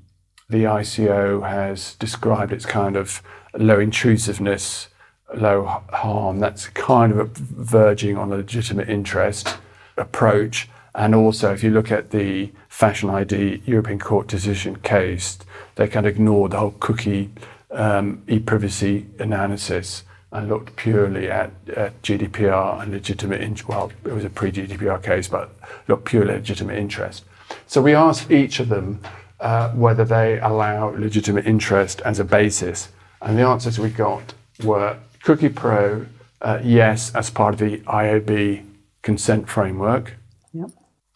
the 0.49 0.63
ICO 0.63 1.49
has 1.49 1.95
described 1.97 2.53
its 2.53 2.65
kind 2.65 2.95
of 2.95 3.21
low 3.59 3.81
intrusiveness, 3.81 4.89
low 5.35 5.83
harm, 5.91 6.39
that's 6.39 6.69
kind 6.69 7.13
of 7.13 7.31
verging 7.37 8.17
on 8.17 8.33
a 8.33 8.37
legitimate 8.37 8.89
interest 8.89 9.57
approach. 9.97 10.69
And 10.97 11.15
also, 11.15 11.53
if 11.53 11.63
you 11.63 11.71
look 11.71 11.93
at 11.93 12.11
the 12.11 12.51
Fashion 12.71 13.11
ID 13.11 13.63
European 13.67 13.99
Court 13.99 14.27
decision 14.29 14.77
case, 14.77 15.39
they 15.75 15.89
kind 15.89 16.07
of 16.07 16.15
ignored 16.15 16.53
the 16.53 16.59
whole 16.59 16.75
cookie 16.81 17.31
um, 17.71 18.23
e-privacy 18.27 19.07
analysis 19.19 20.05
and 20.33 20.49
looked 20.49 20.75
purely 20.77 21.31
at, 21.31 21.53
at 21.77 22.01
GDPR 22.01 22.83
and 22.83 22.93
legitimate 22.93 23.43
interest. 23.43 23.69
Well, 23.69 23.93
it 24.07 24.13
was 24.13 24.25
a 24.25 24.31
pre-GDPR 24.31 25.03
case, 25.03 25.29
but 25.29 25.55
looked 25.87 26.07
purely 26.07 26.31
at 26.31 26.39
legitimate 26.39 26.79
interest. 26.79 27.25
So 27.67 27.83
we 27.83 27.95
asked 27.95 28.31
each 28.31 28.59
of 28.59 28.71
them 28.71 29.01
uh, 29.39 29.71
whether 29.73 30.05
they 30.05 30.41
allow 30.41 30.89
legitimate 30.97 31.47
interest 31.47 32.01
as 32.07 32.19
a 32.19 32.25
basis, 32.25 32.89
and 33.21 33.39
the 33.39 33.43
answers 33.43 33.79
we 33.79 33.91
got 33.91 34.33
were 34.65 34.97
Cookie 35.23 35.51
Pro, 35.51 36.07
uh, 36.41 36.59
yes, 36.63 37.15
as 37.15 37.29
part 37.29 37.53
of 37.53 37.61
the 37.61 37.79
IAB 37.81 38.65
consent 39.03 39.47
framework. 39.47 40.15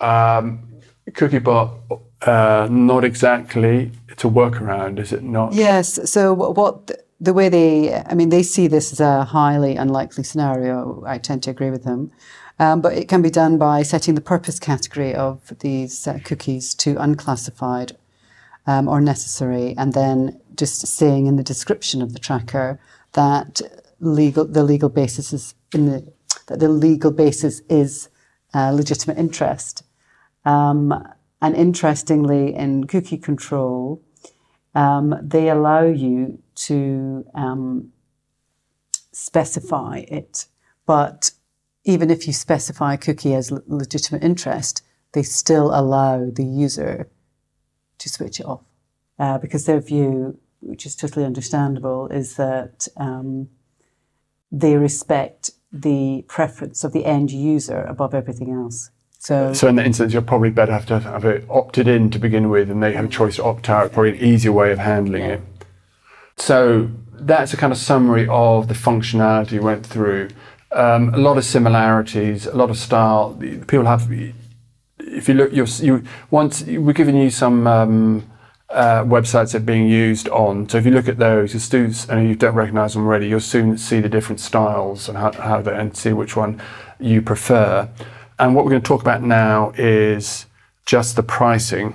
Um, 0.00 0.66
Cookiebot, 1.10 2.00
uh, 2.22 2.68
not 2.70 3.04
exactly. 3.04 3.90
It's 4.08 4.24
a 4.24 4.28
workaround, 4.28 4.98
is 4.98 5.12
it 5.12 5.22
not? 5.22 5.52
Yes. 5.54 6.10
So 6.10 6.32
what 6.32 6.90
the 7.20 7.34
way 7.34 7.48
they, 7.48 7.94
I 7.94 8.14
mean, 8.14 8.30
they 8.30 8.42
see 8.42 8.66
this 8.66 8.92
as 8.92 9.00
a 9.00 9.24
highly 9.24 9.76
unlikely 9.76 10.24
scenario. 10.24 11.02
I 11.06 11.18
tend 11.18 11.42
to 11.44 11.50
agree 11.50 11.70
with 11.70 11.84
them. 11.84 12.10
Um, 12.58 12.82
but 12.82 12.92
it 12.92 13.08
can 13.08 13.22
be 13.22 13.30
done 13.30 13.56
by 13.56 13.82
setting 13.82 14.14
the 14.14 14.20
purpose 14.20 14.58
category 14.60 15.14
of 15.14 15.52
these 15.60 16.06
uh, 16.06 16.18
cookies 16.22 16.74
to 16.74 16.96
unclassified 17.00 17.96
um, 18.66 18.86
or 18.86 19.00
necessary, 19.00 19.74
and 19.78 19.94
then 19.94 20.38
just 20.56 20.86
saying 20.86 21.26
in 21.26 21.36
the 21.36 21.42
description 21.42 22.02
of 22.02 22.12
the 22.12 22.18
tracker 22.18 22.78
that 23.12 23.62
legal 23.98 24.44
the 24.44 24.62
legal 24.62 24.90
basis 24.90 25.32
is 25.32 25.54
in 25.74 25.86
the 25.86 26.12
that 26.48 26.60
the 26.60 26.68
legal 26.68 27.10
basis 27.10 27.62
is 27.70 28.10
uh, 28.52 28.70
legitimate 28.70 29.16
interest. 29.16 29.82
Um, 30.44 31.06
and 31.42 31.56
interestingly, 31.56 32.54
in 32.54 32.84
cookie 32.84 33.18
control, 33.18 34.02
um, 34.74 35.14
they 35.22 35.48
allow 35.48 35.84
you 35.84 36.42
to 36.66 37.24
um, 37.34 37.92
specify 39.12 40.04
it. 40.08 40.46
But 40.86 41.32
even 41.84 42.10
if 42.10 42.26
you 42.26 42.32
specify 42.32 42.94
a 42.94 42.98
cookie 42.98 43.34
as 43.34 43.52
legitimate 43.66 44.22
interest, 44.22 44.82
they 45.12 45.22
still 45.22 45.74
allow 45.74 46.30
the 46.30 46.44
user 46.44 47.08
to 47.98 48.08
switch 48.08 48.40
it 48.40 48.46
off. 48.46 48.62
Uh, 49.18 49.38
because 49.38 49.66
their 49.66 49.80
view, 49.80 50.38
which 50.60 50.86
is 50.86 50.96
totally 50.96 51.24
understandable, 51.24 52.06
is 52.08 52.36
that 52.36 52.88
um, 52.96 53.48
they 54.50 54.76
respect 54.76 55.50
the 55.72 56.24
preference 56.26 56.84
of 56.84 56.92
the 56.92 57.04
end 57.04 57.30
user 57.30 57.82
above 57.82 58.14
everything 58.14 58.52
else. 58.52 58.90
So, 59.20 59.52
so 59.52 59.68
in 59.68 59.76
that 59.76 59.84
instance, 59.84 60.14
you're 60.14 60.22
probably 60.22 60.48
better 60.48 60.72
have 60.72 60.86
to 60.86 60.98
have 60.98 61.26
it 61.26 61.44
opted 61.50 61.86
in 61.86 62.10
to 62.10 62.18
begin 62.18 62.48
with, 62.48 62.70
and 62.70 62.82
they 62.82 62.94
have 62.94 63.04
a 63.04 63.08
choice 63.08 63.36
to 63.36 63.44
opt 63.44 63.68
out. 63.68 63.92
Probably 63.92 64.18
an 64.18 64.24
easier 64.24 64.50
way 64.50 64.72
of 64.72 64.78
handling 64.78 65.24
yeah. 65.24 65.32
it. 65.32 65.42
So 66.38 66.90
that's 67.12 67.52
a 67.52 67.58
kind 67.58 67.70
of 67.70 67.78
summary 67.78 68.26
of 68.30 68.68
the 68.68 68.74
functionality 68.74 69.52
we 69.52 69.58
went 69.58 69.84
through. 69.84 70.30
Um, 70.72 71.12
a 71.12 71.18
lot 71.18 71.36
of 71.36 71.44
similarities, 71.44 72.46
a 72.46 72.56
lot 72.56 72.70
of 72.70 72.78
style. 72.78 73.36
People 73.38 73.84
have. 73.84 74.10
If 75.00 75.28
you 75.28 75.34
look, 75.34 75.52
you're, 75.52 75.66
you 75.66 76.02
once 76.30 76.62
we're 76.62 76.94
giving 76.94 77.16
you 77.16 77.28
some 77.28 77.66
um, 77.66 78.30
uh, 78.70 79.04
websites 79.04 79.52
that 79.52 79.56
are 79.56 79.66
being 79.66 79.86
used 79.86 80.30
on. 80.30 80.66
So 80.66 80.78
if 80.78 80.86
you 80.86 80.92
look 80.92 81.08
at 81.08 81.18
those, 81.18 81.52
you'll 81.52 81.60
soon, 81.60 81.92
and 82.08 82.26
you 82.26 82.34
don't 82.36 82.54
recognise 82.54 82.94
them 82.94 83.04
already, 83.04 83.28
you'll 83.28 83.40
soon 83.40 83.76
see 83.76 84.00
the 84.00 84.08
different 84.08 84.40
styles 84.40 85.10
and 85.10 85.18
how, 85.18 85.32
how 85.32 85.60
they, 85.60 85.76
and 85.76 85.94
see 85.94 86.14
which 86.14 86.36
one 86.36 86.62
you 86.98 87.20
prefer. 87.20 87.90
And 88.40 88.54
what 88.54 88.64
we're 88.64 88.70
going 88.70 88.82
to 88.82 88.88
talk 88.88 89.02
about 89.02 89.22
now 89.22 89.72
is 89.76 90.46
just 90.86 91.14
the 91.14 91.22
pricing. 91.22 91.94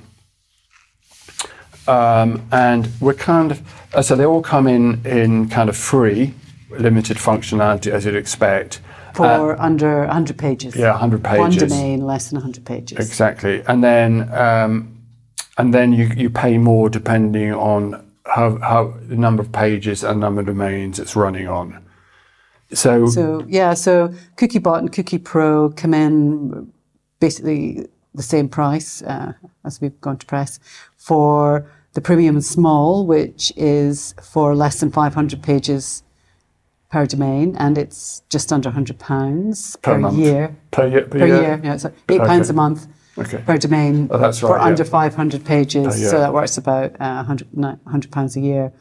Um, 1.87 2.47
and 2.51 2.89
we're 3.01 3.15
kind 3.15 3.51
of 3.51 3.61
uh, 3.93 4.01
so 4.01 4.15
they 4.15 4.25
all 4.25 4.41
come 4.41 4.67
in 4.67 5.05
in 5.05 5.49
kind 5.49 5.69
of 5.69 5.75
free, 5.75 6.33
limited 6.69 7.17
functionality 7.17 7.91
as 7.91 8.05
you'd 8.05 8.15
expect. 8.15 8.79
For 9.15 9.59
under 9.61 9.99
100 9.99 10.37
pages. 10.37 10.75
Yeah, 10.75 10.91
100 10.91 11.23
pages. 11.23 11.39
One 11.39 11.69
domain, 11.69 12.01
less 12.01 12.29
than 12.29 12.37
100 12.37 12.65
pages. 12.65 12.97
Exactly, 12.97 13.63
and 13.67 13.83
then 13.83 14.31
um, 14.33 14.95
and 15.57 15.73
then 15.73 15.93
you, 15.93 16.11
you 16.15 16.29
pay 16.29 16.57
more 16.57 16.89
depending 16.89 17.53
on 17.53 18.05
how, 18.25 18.57
how 18.57 18.93
the 19.01 19.15
number 19.15 19.41
of 19.41 19.51
pages 19.51 20.03
and 20.03 20.19
number 20.19 20.41
of 20.41 20.47
domains 20.47 20.99
it's 20.99 21.15
running 21.15 21.47
on. 21.47 21.81
So, 22.73 23.05
So 23.07 23.43
yeah, 23.47 23.73
so 23.73 24.09
CookieBot 24.37 24.79
and 24.79 24.91
Cookie 24.91 25.19
Pro 25.19 25.69
come 25.69 25.93
in 25.93 26.71
basically 27.19 27.87
the 28.13 28.23
same 28.23 28.49
price 28.49 29.01
uh, 29.03 29.33
as 29.65 29.79
we've 29.81 29.99
gone 30.01 30.17
to 30.17 30.25
press 30.25 30.59
for 30.97 31.69
the 31.93 32.01
premium 32.01 32.41
small, 32.41 33.05
which 33.05 33.53
is 33.55 34.15
for 34.21 34.55
less 34.55 34.79
than 34.79 34.91
500 34.91 35.41
pages 35.41 36.03
per 36.91 37.05
domain, 37.05 37.55
and 37.57 37.77
it's 37.77 38.21
just 38.29 38.51
under 38.51 38.69
100 38.69 38.99
pounds 38.99 39.75
Per 39.77 39.99
per, 40.01 40.09
year. 40.11 40.55
per 40.71 40.87
year, 40.87 41.01
per 41.03 41.19
Per 41.19 41.25
year? 41.27 41.41
year, 41.41 41.61
yeah, 41.63 41.77
so 41.77 41.91
eight 42.09 42.21
pounds 42.21 42.49
a 42.49 42.53
month 42.53 42.87
Okay. 43.17 43.37
per 43.45 43.57
domain 43.57 44.07
Oh, 44.11 44.17
that's 44.17 44.39
for 44.39 44.57
yeah. 44.57 44.63
under 44.63 44.83
500 44.83 45.45
pages. 45.45 46.09
So 46.09 46.19
that 46.19 46.33
works 46.33 46.57
about 46.57 46.91
uh, 46.99 47.23
100, 47.23 47.47
100 47.53 48.11
pounds 48.11 48.35
a 48.35 48.41
year. 48.41 48.73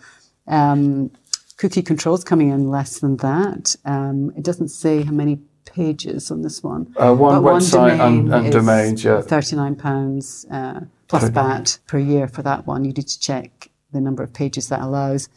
Um, 0.48 1.10
cookie 1.56 1.82
controls 1.82 2.24
coming 2.24 2.50
in 2.50 2.68
less 2.68 2.98
than 2.98 3.16
that. 3.18 3.76
Um, 3.84 4.32
it 4.36 4.44
doesn't 4.44 4.68
say 4.68 5.02
how 5.02 5.12
many 5.12 5.40
pages 5.64 6.30
on 6.30 6.42
this 6.42 6.62
one. 6.62 6.92
Uh, 6.96 7.14
one 7.14 7.42
But 7.42 7.54
website 7.54 7.92
and, 7.92 8.28
domain 8.28 8.32
and 8.32 8.46
is 8.46 8.52
domains, 8.52 9.04
yeah. 9.04 9.20
39 9.20 9.76
pounds 9.76 10.46
uh, 10.50 10.80
plus 11.08 11.28
VAT 11.28 11.78
per 11.86 11.98
year 11.98 12.28
for 12.28 12.42
that 12.42 12.66
one. 12.66 12.84
You 12.84 12.92
need 12.92 13.08
to 13.08 13.20
check 13.20 13.70
the 13.92 14.00
number 14.00 14.22
of 14.22 14.32
pages 14.32 14.68
that 14.68 14.80
allows. 14.80 15.28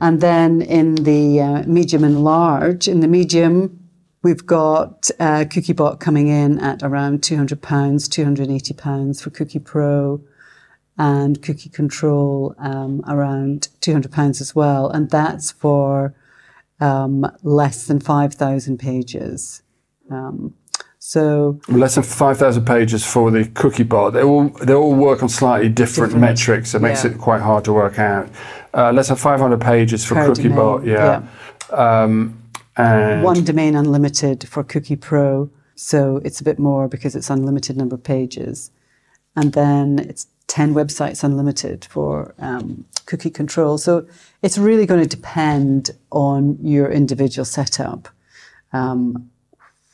And 0.00 0.20
then 0.20 0.62
in 0.62 0.96
the 0.96 1.40
uh, 1.40 1.62
medium 1.66 2.04
and 2.04 2.22
large, 2.22 2.88
in 2.88 3.00
the 3.00 3.08
medium, 3.08 3.88
we've 4.22 4.44
got 4.44 5.10
uh, 5.18 5.44
CookieBot 5.44 6.00
coming 6.00 6.28
in 6.28 6.58
at 6.58 6.82
around 6.82 7.22
£200, 7.22 7.58
£280 7.58 9.22
for 9.22 9.30
Cookie 9.30 9.58
Pro 9.58 10.20
and 10.98 11.42
Cookie 11.42 11.68
Control 11.68 12.54
um, 12.58 13.02
around 13.06 13.68
£200 13.80 14.40
as 14.40 14.54
well. 14.54 14.88
And 14.88 15.10
that's 15.10 15.50
for 15.50 16.14
um, 16.80 17.30
less 17.42 17.86
than 17.86 18.00
5,000 18.00 18.78
pages. 18.78 19.62
Um, 20.10 20.54
so 20.98 21.60
Less 21.68 21.94
than 21.94 22.04
5,000 22.04 22.64
pages 22.64 23.04
for 23.04 23.30
the 23.30 23.44
cookie 23.44 23.84
bot. 23.84 24.14
They 24.14 24.22
all, 24.22 24.48
they 24.48 24.74
all 24.74 24.94
work 24.94 25.22
on 25.22 25.28
slightly 25.28 25.68
different, 25.68 26.12
Different, 26.12 26.20
metrics. 26.20 26.74
It 26.74 26.82
makes 26.82 27.04
yeah. 27.04 27.12
it 27.12 27.18
quite 27.18 27.40
hard 27.40 27.64
to 27.66 27.72
work 27.72 27.98
out. 27.98 28.28
Uh, 28.74 28.92
less 28.92 29.08
than 29.08 29.16
500 29.16 29.60
pages 29.60 30.04
for 30.04 30.14
Per 30.14 30.26
cookie 30.26 30.48
bot, 30.48 30.80
domain, 30.80 30.94
yeah. 30.94 31.22
Um, 31.70 32.42
and 32.76 33.22
one 33.22 33.44
domain 33.44 33.74
unlimited 33.74 34.48
for 34.48 34.62
Cookie 34.62 34.96
Pro. 34.96 35.50
So 35.76 36.20
it's 36.24 36.40
a 36.40 36.44
bit 36.44 36.58
more 36.58 36.88
because 36.88 37.14
it's 37.14 37.30
unlimited 37.30 37.76
number 37.76 37.94
of 37.94 38.02
pages. 38.02 38.70
And 39.34 39.52
then 39.52 39.98
it's 39.98 40.26
10 40.48 40.74
websites 40.74 41.24
unlimited 41.24 41.84
for 41.86 42.34
um, 42.38 42.84
cookie 43.06 43.30
control. 43.30 43.78
So 43.78 44.06
it's 44.42 44.58
really 44.58 44.86
going 44.86 45.02
to 45.02 45.16
depend 45.16 45.90
on 46.10 46.58
your 46.60 46.90
individual 46.90 47.44
setup, 47.44 48.08
um, 48.72 49.30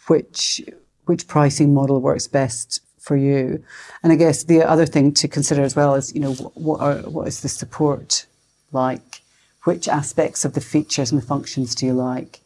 which, 0.06 0.60
which 1.06 1.26
pricing 1.26 1.72
model 1.72 2.00
works 2.00 2.26
best 2.26 2.80
for 2.98 3.16
you. 3.16 3.62
And 4.02 4.12
I 4.12 4.16
guess 4.16 4.44
the 4.44 4.62
other 4.62 4.86
thing 4.86 5.12
to 5.14 5.28
consider 5.28 5.62
as 5.62 5.74
well 5.74 5.94
is, 5.94 6.14
you 6.14 6.20
know, 6.20 6.32
what, 6.34 6.80
are, 6.80 6.96
what 7.10 7.28
is 7.28 7.40
the 7.40 7.48
support 7.48 8.26
like? 8.70 9.22
Which 9.64 9.88
aspects 9.88 10.44
of 10.44 10.54
the 10.54 10.60
features 10.60 11.12
and 11.12 11.20
the 11.20 11.26
functions 11.26 11.74
do 11.74 11.86
you 11.86 11.92
like? 11.92 12.40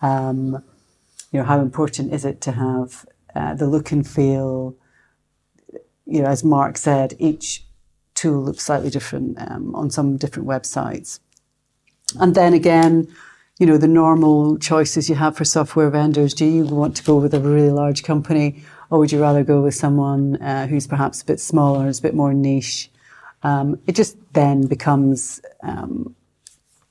Um, 0.00 0.62
you 1.30 1.40
know, 1.40 1.44
how 1.44 1.60
important 1.60 2.12
is 2.12 2.24
it 2.24 2.40
to 2.42 2.52
have 2.52 3.06
uh, 3.34 3.54
the 3.54 3.66
look 3.66 3.92
and 3.92 4.06
feel? 4.06 4.76
You 6.06 6.22
know, 6.22 6.28
as 6.28 6.44
Mark 6.44 6.76
said, 6.76 7.14
each 7.18 7.64
tool 8.14 8.42
looks 8.42 8.64
slightly 8.64 8.90
different 8.90 9.38
um, 9.40 9.74
on 9.74 9.90
some 9.90 10.16
different 10.16 10.48
websites. 10.48 11.20
And 12.20 12.34
then 12.34 12.52
again, 12.54 13.08
you 13.58 13.66
know, 13.66 13.78
the 13.78 13.88
normal 13.88 14.58
choices 14.58 15.08
you 15.08 15.14
have 15.14 15.36
for 15.36 15.44
software 15.44 15.90
vendors. 15.90 16.34
Do 16.34 16.44
you 16.44 16.64
want 16.64 16.96
to 16.96 17.04
go 17.04 17.16
with 17.16 17.34
a 17.34 17.40
really 17.40 17.70
large 17.70 18.02
company 18.02 18.62
or 18.90 18.98
would 18.98 19.10
you 19.10 19.20
rather 19.20 19.42
go 19.42 19.62
with 19.62 19.74
someone 19.74 20.36
uh, 20.42 20.66
who's 20.66 20.86
perhaps 20.86 21.22
a 21.22 21.24
bit 21.24 21.40
smaller, 21.40 21.86
is 21.88 21.98
a 21.98 22.02
bit 22.02 22.14
more 22.14 22.34
niche? 22.34 22.90
Um, 23.42 23.80
it 23.86 23.94
just 23.94 24.18
then 24.34 24.66
becomes 24.66 25.40
um, 25.62 26.14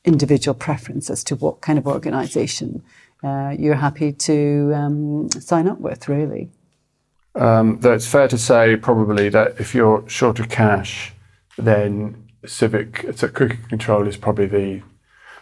individual 0.04 0.56
preference 0.56 1.12
as 1.12 1.24
to 1.26 1.36
what 1.36 1.62
kind 1.62 1.78
of 1.78 1.86
organization 1.86 2.84
uh, 3.24 3.56
you're 3.58 3.76
happy 3.76 4.14
to 4.14 4.72
um, 4.74 5.30
sign 5.30 5.68
up 5.68 5.80
with, 5.80 6.10
really. 6.10 6.50
Um, 7.36 7.80
though 7.80 7.94
it's 7.94 8.08
fair 8.08 8.28
to 8.28 8.38
say 8.38 8.76
probably 8.76 9.30
that 9.30 9.60
if 9.60 9.74
you're 9.74 10.08
short 10.10 10.40
of 10.40 10.50
cash, 10.50 11.14
then 11.58 12.28
Civic 12.46 13.06
so 13.16 13.28
Cookie 13.28 13.58
Control 13.70 14.08
is 14.08 14.18
probably 14.18 14.48
the 14.48 14.82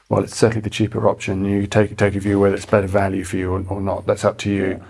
well, 0.09 0.23
it's 0.23 0.35
certainly 0.35 0.61
the 0.61 0.69
cheaper 0.71 1.07
option. 1.07 1.45
You 1.45 1.67
take 1.67 1.95
take 1.97 2.15
a 2.15 2.19
view 2.19 2.39
whether 2.39 2.55
it's 2.55 2.65
better 2.65 2.87
value 2.87 3.23
for 3.23 3.37
you 3.37 3.51
or, 3.51 3.63
or 3.69 3.81
not. 3.81 4.05
That's 4.05 4.25
up 4.25 4.37
to 4.39 4.51
you. 4.51 4.83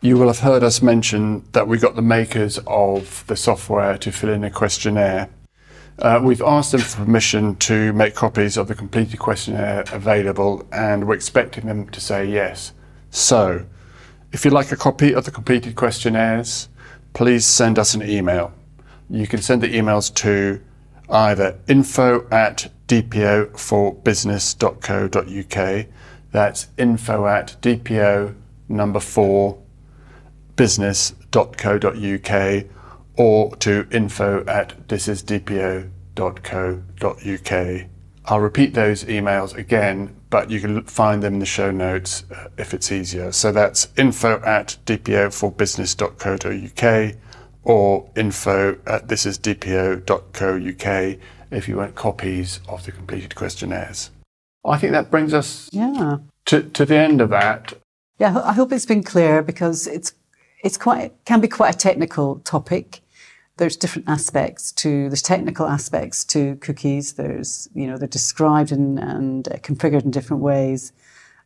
You 0.00 0.18
will 0.18 0.26
have 0.26 0.40
heard 0.40 0.62
us 0.62 0.82
mention 0.82 1.44
that 1.52 1.66
we 1.66 1.78
got 1.78 1.96
the 1.96 2.02
makers 2.02 2.58
of 2.66 3.24
the 3.26 3.36
software 3.36 3.96
to 3.98 4.12
fill 4.12 4.30
in 4.30 4.44
a 4.44 4.50
questionnaire. 4.50 5.30
Uh, 5.98 6.20
we've 6.22 6.42
asked 6.42 6.72
them 6.72 6.80
for 6.80 7.04
permission 7.04 7.56
to 7.56 7.92
make 7.92 8.14
copies 8.14 8.56
of 8.56 8.68
the 8.68 8.74
completed 8.74 9.18
questionnaire 9.18 9.84
available, 9.92 10.66
and 10.72 11.06
we're 11.06 11.14
expecting 11.14 11.66
them 11.66 11.88
to 11.88 12.00
say 12.00 12.26
yes. 12.26 12.72
So, 13.10 13.64
if 14.34 14.44
you'd 14.44 14.52
like 14.52 14.70
a 14.72 14.76
copy 14.76 15.14
of 15.14 15.24
the 15.24 15.30
completed 15.30 15.76
questionnaires, 15.76 16.68
please 17.12 17.46
send 17.46 17.78
us 17.78 17.94
an 17.94 18.02
email. 18.02 18.52
You 19.08 19.28
can 19.28 19.40
send 19.40 19.62
the 19.62 19.68
emails 19.68 20.12
to 20.16 20.60
either 21.08 21.60
info 21.68 22.26
at 22.30 22.68
dpo4business.co.uk, 22.88 25.86
That's 26.32 26.66
info 26.76 27.28
at 27.28 27.56
dpo 27.62 28.34
number 28.68 28.98
four 28.98 29.62
business.co.uk 30.56 32.64
or 33.16 33.54
to 33.56 33.86
info 33.92 34.44
at 34.46 34.88
thisisdpo.co.uk. 34.88 37.86
I'll 38.26 38.40
repeat 38.40 38.72
those 38.74 39.04
emails 39.04 39.54
again, 39.54 40.16
but 40.34 40.50
you 40.50 40.60
can 40.60 40.82
find 40.82 41.22
them 41.22 41.34
in 41.34 41.38
the 41.38 41.46
show 41.46 41.70
notes 41.70 42.24
uh, 42.32 42.48
if 42.58 42.74
it's 42.74 42.90
easier. 42.90 43.30
So 43.30 43.52
that's 43.52 43.86
info 43.96 44.40
at 44.40 44.76
dpoforbusiness.co.uk 44.84 47.14
or 47.62 48.10
info 48.16 48.76
at 48.84 49.06
thisisdpo.co.uk 49.06 51.18
if 51.52 51.68
you 51.68 51.76
want 51.76 51.94
copies 51.94 52.58
of 52.68 52.84
the 52.84 52.90
completed 52.90 53.36
questionnaires. 53.36 54.10
I 54.64 54.76
think 54.76 54.90
that 54.90 55.08
brings 55.08 55.32
us 55.32 55.70
Yeah. 55.72 56.16
to, 56.46 56.62
to 56.62 56.84
the 56.84 56.96
end 56.96 57.20
of 57.20 57.30
that. 57.30 57.74
Yeah, 58.18 58.36
I 58.36 58.50
I 58.50 58.54
hope 58.54 58.72
it's 58.72 58.86
been 58.86 59.04
clear 59.04 59.40
because 59.40 59.86
it's 59.86 60.14
it's 60.64 60.76
quite 60.76 61.12
can 61.24 61.40
be 61.40 61.46
quite 61.46 61.76
a 61.76 61.78
technical 61.78 62.40
topic. 62.40 63.02
There's 63.56 63.76
different 63.76 64.08
aspects 64.08 64.72
to 64.72 65.08
there's 65.08 65.22
technical 65.22 65.66
aspects 65.66 66.24
to 66.26 66.56
cookies. 66.56 67.14
There's 67.14 67.68
you 67.74 67.86
know 67.86 67.96
they're 67.96 68.08
described 68.08 68.72
and, 68.72 68.98
and 68.98 69.48
uh, 69.48 69.56
configured 69.58 70.04
in 70.04 70.10
different 70.10 70.42
ways. 70.42 70.92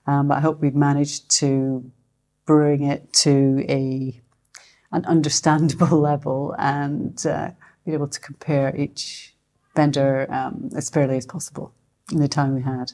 Um, 0.07 0.29
but 0.29 0.39
I 0.39 0.41
hope 0.41 0.61
we've 0.61 0.75
managed 0.75 1.29
to 1.41 1.91
bring 2.47 2.83
it 2.83 3.13
to 3.13 3.65
a 3.69 4.21
an 4.91 5.05
understandable 5.05 5.99
level 6.11 6.55
and 6.59 7.25
uh, 7.27 7.51
be 7.85 7.93
able 7.93 8.09
to 8.09 8.21
compare 8.21 8.75
each 8.75 9.35
vendor 9.77 10.27
um, 10.33 10.71
as 10.75 10.89
fairly 10.89 11.17
as 11.17 11.27
possible 11.27 11.73
in 12.11 12.21
the 12.21 12.29
time 12.29 12.55
we 12.55 12.63
had. 12.63 12.93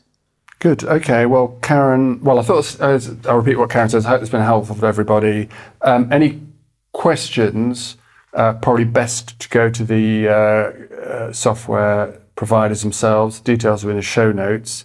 Good. 0.59 0.85
Okay. 0.85 1.27
Well, 1.27 1.59
Karen. 1.63 2.23
Well, 2.23 2.39
I 2.39 2.43
thought 2.43 2.81
I'll 2.81 3.37
repeat 3.37 3.57
what 3.57 3.71
Karen 3.71 3.89
says. 3.89 4.07
I 4.07 4.11
hope 4.11 4.23
it's 4.23 4.31
been 4.31 4.41
helpful 4.43 4.75
for 4.75 4.87
everybody. 4.87 5.49
Um, 5.83 6.13
any 6.13 6.41
questions? 6.93 7.97
Uh, 8.35 8.53
probably 8.55 8.85
best 8.85 9.39
to 9.39 9.49
go 9.49 9.71
to 9.71 9.85
the 9.85 10.29
uh, 10.29 10.33
uh, 10.33 11.33
software 11.33 12.21
providers 12.35 12.83
themselves. 12.83 13.41
Details 13.41 13.85
are 13.85 13.91
in 13.91 13.97
the 13.97 14.03
show 14.03 14.33
notes. 14.33 14.85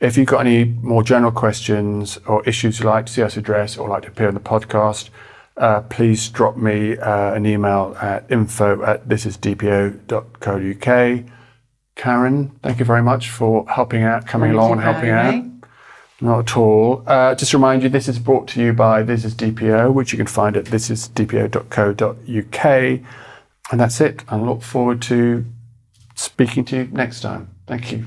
If 0.00 0.16
you've 0.16 0.26
got 0.26 0.40
any 0.40 0.64
more 0.64 1.02
general 1.02 1.32
questions 1.32 2.18
or 2.26 2.44
issues 2.44 2.78
you'd 2.78 2.86
like 2.86 3.06
to 3.06 3.12
see 3.12 3.22
us 3.22 3.36
address 3.36 3.76
or 3.76 3.88
like 3.88 4.02
to 4.02 4.08
appear 4.08 4.28
on 4.28 4.34
the 4.34 4.40
podcast, 4.40 5.10
uh, 5.56 5.80
please 5.82 6.28
drop 6.28 6.56
me 6.56 6.96
uh, 6.98 7.34
an 7.34 7.46
email 7.46 7.96
at 8.00 8.30
info 8.30 8.82
at 8.84 9.08
thisisdpo.co.uk. 9.08 11.24
Karen, 11.96 12.50
thank 12.62 12.78
you 12.78 12.84
very 12.84 13.02
much 13.02 13.30
for 13.30 13.68
helping 13.68 14.04
out, 14.04 14.24
coming 14.26 14.50
Thank 14.50 14.60
along 14.60 14.72
and 14.72 14.80
helping 14.80 15.10
out. 15.10 15.34
me. 15.34 15.47
Not 16.20 16.50
at 16.50 16.56
all. 16.56 17.04
Uh, 17.06 17.34
just 17.34 17.52
to 17.52 17.58
remind 17.58 17.84
you, 17.84 17.88
this 17.88 18.08
is 18.08 18.18
brought 18.18 18.48
to 18.48 18.60
you 18.60 18.72
by 18.72 19.02
This 19.02 19.24
is 19.24 19.34
DPO, 19.34 19.92
which 19.92 20.12
you 20.12 20.16
can 20.16 20.26
find 20.26 20.56
at 20.56 20.64
thisisdpo.co.uk. 20.64 23.00
And 23.70 23.80
that's 23.80 24.00
it. 24.00 24.24
I 24.28 24.36
look 24.36 24.62
forward 24.62 25.02
to 25.02 25.44
speaking 26.14 26.64
to 26.66 26.76
you 26.76 26.88
next 26.90 27.20
time. 27.20 27.50
Thank 27.66 27.92
you. 27.92 28.06